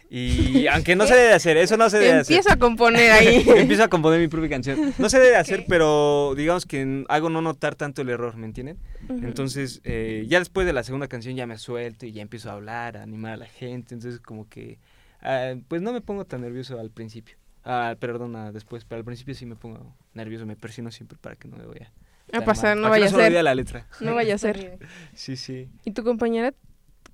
y 0.09 0.67
aunque 0.67 0.95
no 0.95 1.07
se 1.07 1.15
debe 1.15 1.33
hacer, 1.33 1.57
eso 1.57 1.77
no 1.77 1.89
se 1.89 1.97
debe 1.97 2.19
hacer. 2.19 2.37
Empiezo 2.37 2.53
a 2.55 2.59
componer 2.59 3.11
ahí. 3.11 3.45
Empiezo 3.55 3.83
a 3.83 3.87
componer 3.87 4.19
mi 4.19 4.27
propia 4.27 4.49
canción. 4.49 4.93
No 4.97 5.09
se 5.09 5.19
debe 5.19 5.35
hacer, 5.35 5.65
pero 5.67 6.33
digamos 6.35 6.65
que 6.65 7.03
hago 7.09 7.29
no 7.29 7.41
notar 7.41 7.75
tanto 7.75 8.01
el 8.01 8.09
error, 8.09 8.35
¿me 8.37 8.45
entienden? 8.45 8.77
Entonces, 9.09 9.81
eh, 9.83 10.25
ya 10.27 10.39
después 10.39 10.67
de 10.67 10.73
la 10.73 10.83
segunda 10.83 11.07
canción 11.07 11.35
ya 11.35 11.47
me 11.47 11.57
suelto 11.57 12.05
y 12.05 12.11
ya 12.11 12.21
empiezo 12.21 12.49
a 12.49 12.53
hablar, 12.53 12.97
a 12.97 13.03
animar 13.03 13.33
a 13.33 13.37
la 13.37 13.47
gente. 13.47 13.95
Entonces, 13.95 14.19
como 14.19 14.47
que, 14.47 14.79
ah, 15.21 15.55
pues 15.67 15.81
no 15.81 15.91
me 15.91 16.01
pongo 16.01 16.25
tan 16.25 16.41
nervioso 16.41 16.79
al 16.79 16.91
principio. 16.91 17.37
Ah, 17.63 17.95
perdona, 17.99 18.51
después, 18.51 18.85
pero 18.85 18.99
al 18.99 19.05
principio 19.05 19.33
sí 19.33 19.45
me 19.45 19.55
pongo 19.55 19.95
nervioso, 20.13 20.45
me 20.45 20.55
persino 20.55 20.91
siempre 20.91 21.17
para 21.19 21.35
que 21.35 21.47
no 21.47 21.57
me 21.57 21.65
vaya 21.65 21.91
a 22.31 22.41
pasar, 22.41 22.77
no 22.77 22.89
vaya 22.89 23.05
a 23.05 23.09
ser. 23.09 23.31
la 23.31 23.55
letra. 23.55 23.87
No 23.99 24.15
vaya 24.15 24.35
a 24.35 24.37
ser. 24.37 24.79
sí, 25.13 25.35
sí. 25.35 25.69
¿Y 25.83 25.91
tu 25.91 26.03
compañera 26.03 26.53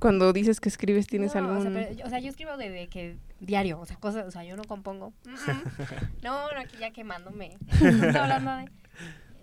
cuando 0.01 0.33
dices 0.33 0.59
que 0.59 0.67
escribes, 0.67 1.05
¿tienes 1.05 1.35
algún...? 1.35 1.77
O 2.03 2.09
sea, 2.09 2.19
yo 2.19 2.29
escribo 2.29 2.57
de, 2.57 2.87
que 2.89 3.17
diario, 3.39 3.79
o 3.79 3.85
sea, 3.85 3.97
cosas, 3.97 4.25
o 4.25 4.31
sea, 4.31 4.43
yo 4.43 4.57
no 4.57 4.63
compongo. 4.63 5.13
no, 6.23 6.51
no, 6.51 6.59
aquí 6.59 6.75
ya 6.79 6.91
quemándome. 6.91 7.55
Está 7.71 8.23
hablando 8.23 8.51
de... 8.51 8.71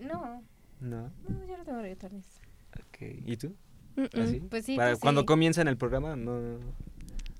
No. 0.04 0.42
No. 0.80 1.12
No, 1.28 1.46
yo 1.46 1.56
no 1.56 1.64
tengo 1.64 1.80
rituales. 1.80 2.26
Ok, 2.76 2.98
¿y 3.24 3.36
tú? 3.36 3.54
¿Así? 4.20 4.40
Pues 4.40 4.64
sí, 4.64 4.76
Para 4.76 4.90
pues 4.90 5.00
cuando 5.00 5.24
comienzan 5.24 5.68
el 5.68 5.76
programa, 5.76 6.16
no, 6.16 6.58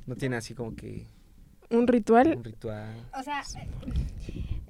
no 0.07 0.15
tiene 0.15 0.37
así 0.37 0.55
como 0.55 0.77
que... 0.77 1.09
¿Un 1.71 1.89
ritual? 1.89 2.37
Un 2.37 2.45
ritual. 2.45 3.05
O 3.19 3.23
sea, 3.25 3.41
eh, 3.41 4.63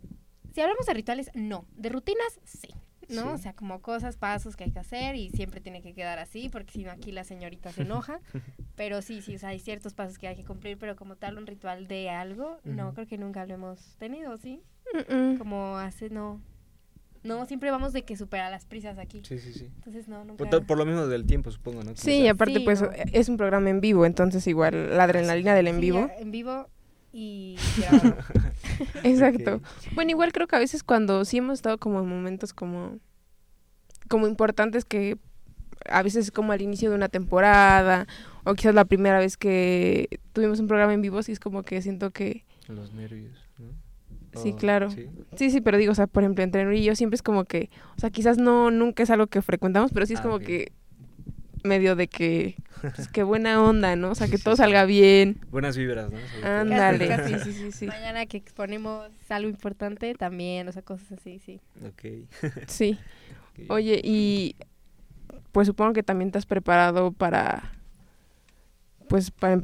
si 0.54 0.60
hablamos 0.62 0.86
de 0.86 0.94
rituales, 0.94 1.30
no. 1.34 1.66
De 1.76 1.90
rutinas, 1.90 2.40
sí. 2.44 2.68
¿No? 3.08 3.32
O 3.32 3.38
sea, 3.38 3.52
como 3.52 3.80
cosas, 3.80 4.16
pasos 4.16 4.56
que 4.56 4.64
hay 4.64 4.70
que 4.70 4.78
hacer 4.78 5.16
y 5.16 5.30
siempre 5.30 5.60
tiene 5.60 5.82
que 5.82 5.94
quedar 5.94 6.18
así, 6.18 6.48
porque 6.48 6.72
si 6.72 6.84
no 6.84 6.90
aquí 6.90 7.12
la 7.12 7.24
señorita 7.24 7.72
se 7.72 7.82
enoja. 7.82 8.20
pero 8.76 9.02
sí, 9.02 9.22
sí, 9.22 9.36
o 9.36 9.38
sea, 9.38 9.50
hay 9.50 9.60
ciertos 9.60 9.94
pasos 9.94 10.18
que 10.18 10.28
hay 10.28 10.36
que 10.36 10.44
cumplir, 10.44 10.78
pero 10.78 10.96
como 10.96 11.16
tal 11.16 11.38
un 11.38 11.46
ritual 11.46 11.88
de 11.88 12.10
algo, 12.10 12.58
no, 12.64 12.94
creo 12.94 13.06
que 13.06 13.18
nunca 13.18 13.46
lo 13.46 13.54
hemos 13.54 13.96
tenido, 13.98 14.36
¿sí? 14.36 14.62
Como 15.38 15.76
hace, 15.76 16.10
no. 16.10 16.40
No, 17.24 17.44
siempre 17.46 17.70
vamos 17.70 17.92
de 17.92 18.04
que 18.04 18.16
supera 18.16 18.48
las 18.48 18.64
prisas 18.64 18.96
aquí. 18.96 19.22
Sí, 19.24 19.38
sí, 19.38 19.52
sí. 19.52 19.70
Entonces, 19.74 20.08
no, 20.08 20.24
nunca... 20.24 20.60
Por, 20.60 20.78
lo 20.78 20.86
mismo 20.86 21.06
del 21.08 21.26
tiempo, 21.26 21.50
supongo, 21.50 21.82
¿no? 21.82 21.96
Sí, 21.96 22.28
aparte, 22.28 22.60
pues, 22.60 22.82
es 23.12 23.28
un 23.28 23.36
programa 23.36 23.70
en 23.70 23.80
vivo, 23.80 24.06
entonces 24.06 24.46
igual 24.46 24.96
la 24.96 25.04
adrenalina 25.04 25.54
del 25.54 25.66
en 25.66 25.80
vivo. 25.80 26.08
en 26.18 26.30
vivo 26.30 26.68
y 27.12 27.56
Exacto. 29.04 29.60
Bueno, 29.94 30.10
igual 30.10 30.32
creo 30.32 30.46
que 30.46 30.56
a 30.56 30.60
veces 30.60 30.82
cuando 30.82 31.24
sí 31.24 31.38
hemos 31.38 31.54
estado 31.54 31.78
como 31.78 32.00
en 32.00 32.08
momentos 32.08 32.52
como 32.52 32.98
como 34.08 34.26
importantes 34.26 34.84
que 34.84 35.18
a 35.88 36.02
veces 36.02 36.30
como 36.30 36.52
al 36.52 36.62
inicio 36.62 36.90
de 36.90 36.96
una 36.96 37.08
temporada 37.08 38.06
o 38.44 38.54
quizás 38.54 38.74
la 38.74 38.84
primera 38.84 39.18
vez 39.18 39.36
que 39.36 40.20
tuvimos 40.32 40.60
un 40.60 40.66
programa 40.66 40.94
en 40.94 41.02
vivo, 41.02 41.22
sí 41.22 41.32
es 41.32 41.40
como 41.40 41.62
que 41.62 41.82
siento 41.82 42.10
que 42.10 42.44
los 42.68 42.92
nervios, 42.92 43.38
¿no? 43.58 43.68
Sí, 44.40 44.52
claro. 44.52 44.90
¿sí? 44.90 45.50
¿sí? 45.50 45.60
pero 45.60 45.78
digo, 45.78 45.92
o 45.92 45.94
sea, 45.94 46.06
por 46.06 46.22
ejemplo, 46.22 46.44
entre 46.44 46.76
y 46.76 46.84
yo 46.84 46.94
siempre 46.94 47.16
es 47.16 47.22
como 47.22 47.44
que, 47.44 47.70
o 47.96 48.00
sea, 48.00 48.10
quizás 48.10 48.38
no 48.38 48.70
nunca 48.70 49.02
es 49.02 49.10
algo 49.10 49.26
que 49.26 49.42
frecuentamos, 49.42 49.90
pero 49.92 50.06
sí 50.06 50.14
es 50.14 50.20
ah, 50.20 50.24
como 50.24 50.38
que 50.38 50.72
medio 51.64 51.96
de 51.96 52.08
que, 52.08 52.56
pues 52.80 53.08
qué 53.08 53.22
buena 53.22 53.62
onda, 53.62 53.96
¿no? 53.96 54.10
O 54.10 54.14
sea, 54.14 54.28
que 54.28 54.38
todo 54.38 54.56
salga 54.56 54.84
bien. 54.84 55.40
Buenas 55.50 55.76
vibras, 55.76 56.10
¿no? 56.10 56.18
Ándale. 56.42 57.38
sí, 57.40 57.52
sí, 57.52 57.72
sí. 57.72 57.86
Mañana 57.86 58.26
que 58.26 58.36
exponemos 58.36 59.10
algo 59.28 59.48
importante 59.48 60.14
también, 60.14 60.68
o 60.68 60.72
sea, 60.72 60.82
cosas 60.82 61.12
así, 61.12 61.38
sí. 61.38 61.60
Ok. 61.86 62.28
sí. 62.66 62.98
Oye, 63.68 64.00
y 64.04 64.56
pues 65.52 65.66
supongo 65.66 65.92
que 65.92 66.02
también 66.02 66.30
te 66.30 66.38
has 66.38 66.46
preparado 66.46 67.10
para, 67.12 67.72
pues, 69.08 69.30
para, 69.30 69.60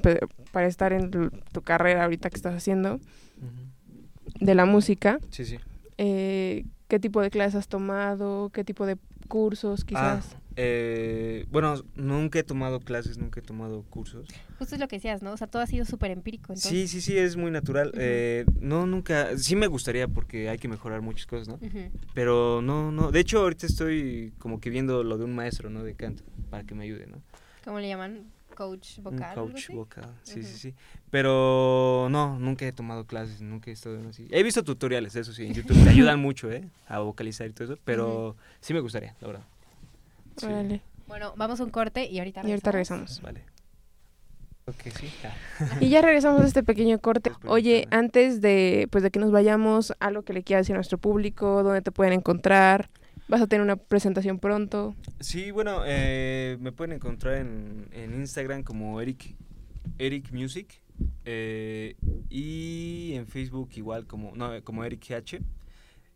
para 0.50 0.66
estar 0.66 0.92
en 0.92 1.10
tu, 1.10 1.62
carrera 1.62 2.04
ahorita 2.04 2.30
que 2.30 2.36
estás 2.36 2.54
haciendo 2.54 3.00
de 4.40 4.54
la 4.54 4.64
música. 4.64 5.18
Sí, 5.30 5.44
sí. 5.44 5.58
Eh, 5.98 6.64
¿Qué 6.88 6.98
tipo 6.98 7.20
de 7.20 7.30
clases 7.30 7.54
has 7.56 7.68
tomado? 7.68 8.50
¿Qué 8.50 8.64
tipo 8.64 8.86
de 8.86 8.96
cursos 9.28 9.82
ah, 9.82 9.86
quizás? 9.86 10.36
Eh, 10.56 11.46
bueno, 11.50 11.82
nunca 11.94 12.38
he 12.38 12.42
tomado 12.42 12.80
clases, 12.80 13.18
nunca 13.18 13.40
he 13.40 13.42
tomado 13.42 13.82
cursos. 13.82 14.28
Justo 14.58 14.74
es 14.74 14.80
lo 14.80 14.88
que 14.88 14.96
decías, 14.96 15.22
¿no? 15.22 15.32
O 15.32 15.36
sea, 15.36 15.46
todo 15.46 15.62
ha 15.62 15.66
sido 15.66 15.84
súper 15.84 16.10
empírico. 16.10 16.54
Sí, 16.56 16.88
sí, 16.88 17.00
sí, 17.00 17.16
es 17.16 17.36
muy 17.36 17.50
natural. 17.50 17.92
eh, 17.96 18.44
no, 18.60 18.86
nunca, 18.86 19.36
sí 19.38 19.56
me 19.56 19.66
gustaría 19.66 20.08
porque 20.08 20.48
hay 20.48 20.58
que 20.58 20.68
mejorar 20.68 21.02
muchas 21.02 21.26
cosas, 21.26 21.48
¿no? 21.48 21.58
Pero 22.14 22.60
no, 22.62 22.92
no, 22.92 23.10
de 23.10 23.20
hecho 23.20 23.40
ahorita 23.40 23.66
estoy 23.66 24.32
como 24.38 24.60
que 24.60 24.70
viendo 24.70 25.02
lo 25.02 25.18
de 25.18 25.24
un 25.24 25.34
maestro, 25.34 25.70
¿no? 25.70 25.82
De 25.82 25.94
canto, 25.94 26.22
para 26.50 26.64
que 26.64 26.74
me 26.74 26.84
ayude, 26.84 27.06
¿no? 27.06 27.22
¿Cómo 27.64 27.80
le 27.80 27.88
llaman? 27.88 28.32
coach 28.54 29.00
vocal. 29.00 29.34
coach 29.34 29.70
vocal, 29.70 30.14
sí, 30.22 30.42
sí, 30.42 30.56
sí. 30.56 30.74
Pero 31.10 32.08
no, 32.10 32.38
nunca 32.38 32.66
he 32.66 32.72
tomado 32.72 33.04
clases, 33.04 33.40
nunca 33.40 33.70
he 33.70 33.72
estado 33.72 33.98
así. 34.08 34.26
He 34.30 34.42
visto 34.42 34.62
tutoriales, 34.62 35.14
eso 35.16 35.32
sí, 35.32 35.44
en 35.44 35.54
YouTube. 35.54 35.82
Te 35.82 35.90
ayudan 35.90 36.20
mucho, 36.20 36.50
¿eh? 36.50 36.68
A 36.86 37.00
vocalizar 37.00 37.46
y 37.48 37.52
todo 37.52 37.72
eso, 37.72 37.82
pero 37.84 38.36
sí 38.60 38.72
me 38.72 38.80
gustaría, 38.80 39.14
la 39.20 39.26
verdad. 39.26 39.44
Vale. 40.42 40.82
Bueno, 41.06 41.34
vamos 41.36 41.60
a 41.60 41.64
un 41.64 41.70
corte 41.70 42.06
y 42.06 42.18
ahorita 42.18 42.42
regresamos. 42.42 42.48
Y 42.48 42.52
ahorita 42.52 42.72
regresamos. 42.72 43.22
Vale. 43.22 43.44
Okay, 44.66 44.92
sí. 44.92 45.10
y 45.80 45.90
ya 45.90 46.00
regresamos 46.00 46.40
a 46.40 46.46
este 46.46 46.62
pequeño 46.62 46.98
corte. 46.98 47.30
Oye, 47.46 47.86
antes 47.90 48.40
de, 48.40 48.88
pues, 48.90 49.04
de 49.04 49.10
que 49.10 49.18
nos 49.18 49.30
vayamos, 49.30 49.92
algo 50.00 50.22
que 50.22 50.32
le 50.32 50.42
quieras 50.42 50.64
decir 50.64 50.74
a 50.74 50.78
nuestro 50.78 50.96
público, 50.98 51.62
dónde 51.62 51.82
te 51.82 51.92
pueden 51.92 52.14
encontrar. 52.14 52.88
¿Vas 53.28 53.40
a 53.40 53.46
tener 53.46 53.62
una 53.62 53.76
presentación 53.76 54.38
pronto? 54.38 54.94
Sí, 55.20 55.50
bueno, 55.50 55.82
eh, 55.86 56.58
me 56.60 56.72
pueden 56.72 56.92
encontrar 56.96 57.36
en, 57.36 57.88
en, 57.92 58.14
Instagram 58.14 58.62
como 58.62 59.00
Eric, 59.00 59.34
Eric 59.98 60.30
Music 60.30 60.82
eh, 61.24 61.96
y 62.28 63.14
en 63.14 63.26
Facebook 63.26 63.70
igual 63.76 64.06
como, 64.06 64.36
no, 64.36 64.62
como 64.62 64.84
Eric 64.84 65.06
GH. 65.08 65.40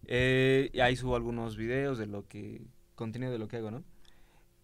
Eh, 0.07 0.71
y 0.73 0.81
ahí 0.81 0.97
subo 0.97 1.17
algunos 1.17 1.57
videos 1.57 1.99
de 1.99 2.07
lo 2.07 2.27
que, 2.27 2.63
contenido 2.95 3.33
de 3.33 3.39
lo 3.39 3.49
que 3.49 3.57
hago, 3.57 3.71
¿no? 3.71 3.85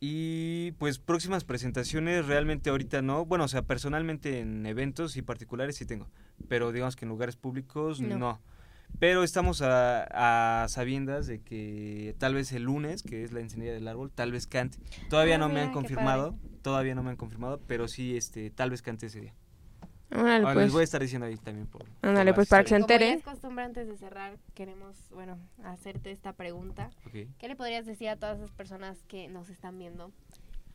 Y 0.06 0.72
pues 0.72 0.98
próximas 0.98 1.44
presentaciones 1.44 2.26
realmente 2.26 2.68
ahorita 2.68 3.00
no. 3.00 3.24
Bueno, 3.24 3.44
o 3.44 3.48
sea, 3.48 3.62
personalmente 3.62 4.40
en 4.40 4.66
eventos 4.66 5.16
y 5.16 5.22
particulares 5.22 5.76
sí 5.76 5.86
tengo. 5.86 6.10
Pero 6.46 6.72
digamos 6.72 6.94
que 6.94 7.06
en 7.06 7.08
lugares 7.08 7.36
públicos 7.36 8.02
no. 8.02 8.38
Pero 8.98 9.24
estamos 9.24 9.62
a, 9.62 10.66
sabiendas 10.68 11.26
de 11.26 11.40
que 11.40 12.14
tal 12.18 12.34
vez 12.34 12.52
el 12.52 12.64
lunes, 12.64 13.02
que 13.02 13.24
es 13.24 13.32
la 13.32 13.40
encendida 13.40 13.72
del 13.72 13.88
árbol, 13.88 14.10
tal 14.14 14.30
vez 14.30 14.46
cante. 14.46 14.76
Todavía 15.08 15.36
ah, 15.36 15.38
no 15.38 15.48
me 15.48 15.62
han 15.62 15.72
confirmado, 15.72 16.36
todavía 16.60 16.94
no 16.94 17.02
me 17.02 17.08
han 17.08 17.16
confirmado, 17.16 17.62
pero 17.66 17.88
sí 17.88 18.14
este 18.14 18.50
tal 18.50 18.68
vez 18.68 18.82
cante 18.82 19.06
ese 19.06 19.22
día. 19.22 19.34
Ándale, 20.14 20.44
pues. 20.44 20.56
Les 20.56 20.72
voy 20.72 20.80
a 20.82 20.84
estar 20.84 21.02
diciendo 21.02 21.26
ahí 21.26 21.36
también. 21.36 21.66
Por, 21.66 21.84
Ándale, 22.02 22.32
pues 22.34 22.48
para 22.48 22.62
que 22.62 22.70
se 22.70 22.76
entere. 22.76 23.06
Como 23.06 23.18
es 23.18 23.24
costumbre, 23.24 23.64
antes 23.64 23.88
de 23.88 23.96
cerrar, 23.96 24.38
queremos, 24.54 24.96
bueno, 25.10 25.38
hacerte 25.64 26.12
esta 26.12 26.32
pregunta. 26.32 26.90
¿Qué 27.12 27.48
le 27.48 27.56
podrías 27.56 27.84
decir 27.84 28.08
a 28.08 28.16
todas 28.16 28.38
esas 28.38 28.52
personas 28.52 29.02
que 29.08 29.28
nos 29.28 29.48
están 29.48 29.78
viendo 29.78 30.12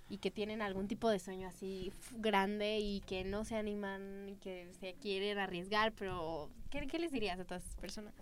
y 0.10 0.18
que 0.18 0.32
tienen 0.32 0.62
algún 0.62 0.88
tipo 0.88 1.10
de 1.10 1.20
sueño 1.20 1.48
así 1.48 1.94
grande 2.18 2.80
y 2.80 3.02
que 3.02 3.24
no 3.24 3.46
se 3.46 3.56
animan 3.56 4.28
y 4.28 4.36
que 4.36 4.68
se 4.80 4.96
quieren 4.96 5.38
arriesgar, 5.38 5.94
pero 5.94 6.50
¿qué, 6.72 6.86
qué 6.88 7.00
les 7.00 7.12
dirías 7.12 7.40
a 7.40 7.46
todas 7.46 7.64
esas 7.64 7.76
personas? 7.76 8.14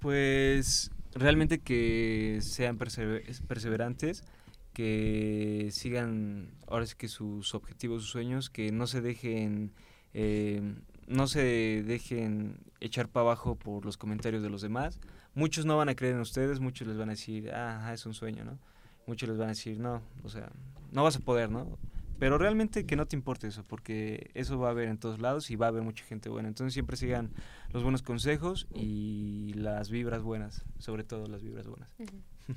Pues 0.00 0.90
realmente 1.14 1.60
que 1.60 2.40
sean 2.42 2.76
perseverantes, 2.76 4.24
que 4.72 5.68
sigan 5.70 6.50
ahora 6.66 6.86
sí 6.86 6.96
que 6.98 7.06
sus 7.06 7.54
objetivos, 7.54 8.02
sus 8.02 8.10
sueños, 8.10 8.50
que 8.50 8.72
no 8.72 8.88
se 8.88 9.00
dejen 9.00 9.72
eh, 10.14 10.62
no 11.06 11.26
se 11.26 11.82
dejen 11.86 12.58
echar 12.80 13.08
para 13.08 13.26
abajo 13.26 13.56
por 13.56 13.84
los 13.84 13.96
comentarios 13.96 14.42
de 14.42 14.50
los 14.50 14.62
demás. 14.62 15.00
Muchos 15.34 15.64
no 15.64 15.76
van 15.76 15.88
a 15.88 15.94
creer 15.94 16.14
en 16.14 16.20
ustedes, 16.20 16.60
muchos 16.60 16.86
les 16.88 16.96
van 16.96 17.08
a 17.08 17.12
decir, 17.12 17.50
ah, 17.52 17.90
es 17.92 18.06
un 18.06 18.14
sueño, 18.14 18.44
¿no? 18.44 18.58
Muchos 19.06 19.28
les 19.28 19.38
van 19.38 19.48
a 19.48 19.50
decir, 19.50 19.78
no, 19.78 20.02
o 20.22 20.28
sea, 20.28 20.50
no 20.90 21.02
vas 21.02 21.16
a 21.16 21.20
poder, 21.20 21.50
¿no? 21.50 21.78
Pero 22.18 22.38
realmente 22.38 22.86
que 22.86 22.94
no 22.94 23.06
te 23.06 23.16
importe 23.16 23.48
eso, 23.48 23.64
porque 23.64 24.30
eso 24.34 24.58
va 24.58 24.68
a 24.68 24.70
haber 24.70 24.88
en 24.88 24.98
todos 24.98 25.20
lados 25.20 25.50
y 25.50 25.56
va 25.56 25.66
a 25.66 25.68
haber 25.70 25.82
mucha 25.82 26.04
gente 26.04 26.28
buena. 26.28 26.48
Entonces 26.48 26.72
siempre 26.72 26.96
sigan 26.96 27.30
los 27.72 27.82
buenos 27.82 28.02
consejos 28.02 28.68
y 28.72 29.54
las 29.54 29.90
vibras 29.90 30.22
buenas, 30.22 30.64
sobre 30.78 31.02
todo 31.02 31.26
las 31.26 31.42
vibras 31.42 31.66
buenas. 31.66 31.88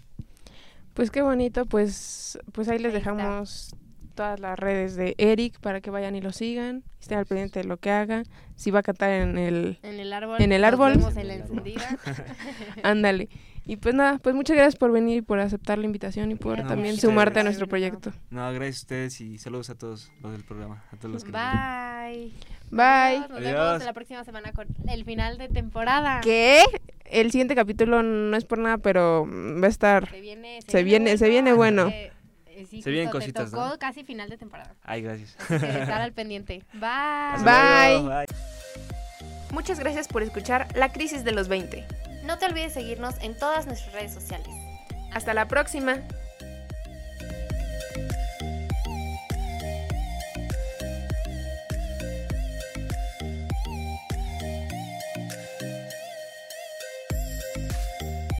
Pues 0.93 1.11
qué 1.11 1.21
bonito, 1.21 1.65
pues, 1.65 2.39
pues 2.53 2.69
ahí 2.69 2.79
les 2.79 2.93
dejamos 2.93 3.75
todas 4.15 4.39
las 4.39 4.57
redes 4.57 4.95
de 4.95 5.15
Eric 5.17 5.59
para 5.59 5.81
que 5.81 5.91
vayan 5.91 6.15
y 6.15 6.21
lo 6.21 6.31
sigan, 6.31 6.83
estén 6.99 7.17
al 7.17 7.25
pendiente 7.25 7.59
de 7.59 7.65
lo 7.65 7.77
que 7.77 7.91
haga, 7.91 8.23
si 8.55 8.71
va 8.71 8.79
a 8.79 8.83
cantar 8.83 9.11
en 9.11 9.37
el 9.37 9.79
en 9.83 9.99
el 9.99 10.13
árbol, 10.13 10.41
en 10.41 10.51
el 10.51 10.63
árbol, 10.63 10.93
en 10.93 11.27
la 11.27 11.33
encendida. 11.35 11.99
Ándale. 12.83 13.29
Y 13.67 13.77
pues 13.77 13.95
nada, 13.95 14.19
pues 14.19 14.35
muchas 14.35 14.55
gracias 14.55 14.75
por 14.75 14.91
venir 14.91 15.17
y 15.17 15.21
por 15.21 15.39
aceptar 15.39 15.79
la 15.79 15.85
invitación 15.85 16.31
y 16.31 16.35
por 16.35 16.67
también 16.67 16.97
sumarte 16.97 17.39
a 17.39 17.43
nuestro 17.43 17.67
proyecto. 17.67 18.13
No, 18.29 18.51
gracias 18.53 18.77
a 18.77 18.81
ustedes 18.83 19.21
y 19.21 19.37
saludos 19.39 19.71
a 19.71 19.75
todos 19.75 20.11
los 20.21 20.31
del 20.31 20.43
programa, 20.43 20.83
a 20.91 20.97
todos 20.97 21.11
los 21.11 21.23
que 21.23 21.31
Bye. 21.31 22.31
Bye. 22.69 23.27
Nos 23.27 23.39
vemos 23.41 23.83
la 23.83 23.93
próxima 23.93 24.23
semana 24.23 24.51
con 24.51 24.67
el 24.87 25.03
final 25.03 25.39
de 25.39 25.49
temporada. 25.49 26.21
¿Qué? 26.21 26.63
El 27.05 27.31
siguiente 27.31 27.55
capítulo 27.55 28.03
no 28.03 28.37
es 28.37 28.45
por 28.45 28.59
nada, 28.59 28.77
pero 28.77 29.27
va 29.27 29.65
a 29.65 29.69
estar 29.69 30.09
se 30.09 30.21
viene 30.21 30.59
se, 30.67 30.83
viene, 30.83 31.17
se 31.17 31.29
viene 31.29 31.53
bueno. 31.53 31.87
Eh, 31.87 32.11
se 32.65 32.89
vienen 32.89 33.09
cositas, 33.09 33.51
te 33.51 33.51
tocó 33.51 33.77
casi 33.79 34.03
final 34.03 34.29
de 34.29 34.37
temporada. 34.37 34.73
Ay, 34.83 35.01
gracias. 35.01 35.35
estar 35.49 36.01
al 36.01 36.13
pendiente. 36.13 36.63
Bye. 36.73 37.43
Bye. 37.43 38.25
Muchas 39.51 39.79
gracias 39.79 40.07
por 40.07 40.23
escuchar 40.23 40.67
La 40.75 40.91
Crisis 40.91 41.23
de 41.23 41.31
los 41.31 41.47
20. 41.47 41.85
No 42.23 42.37
te 42.37 42.45
olvides 42.45 42.73
seguirnos 42.73 43.15
en 43.21 43.37
todas 43.37 43.67
nuestras 43.67 43.93
redes 43.93 44.13
sociales. 44.13 44.47
Hasta 45.11 45.33
la 45.33 45.47
próxima. 45.47 45.99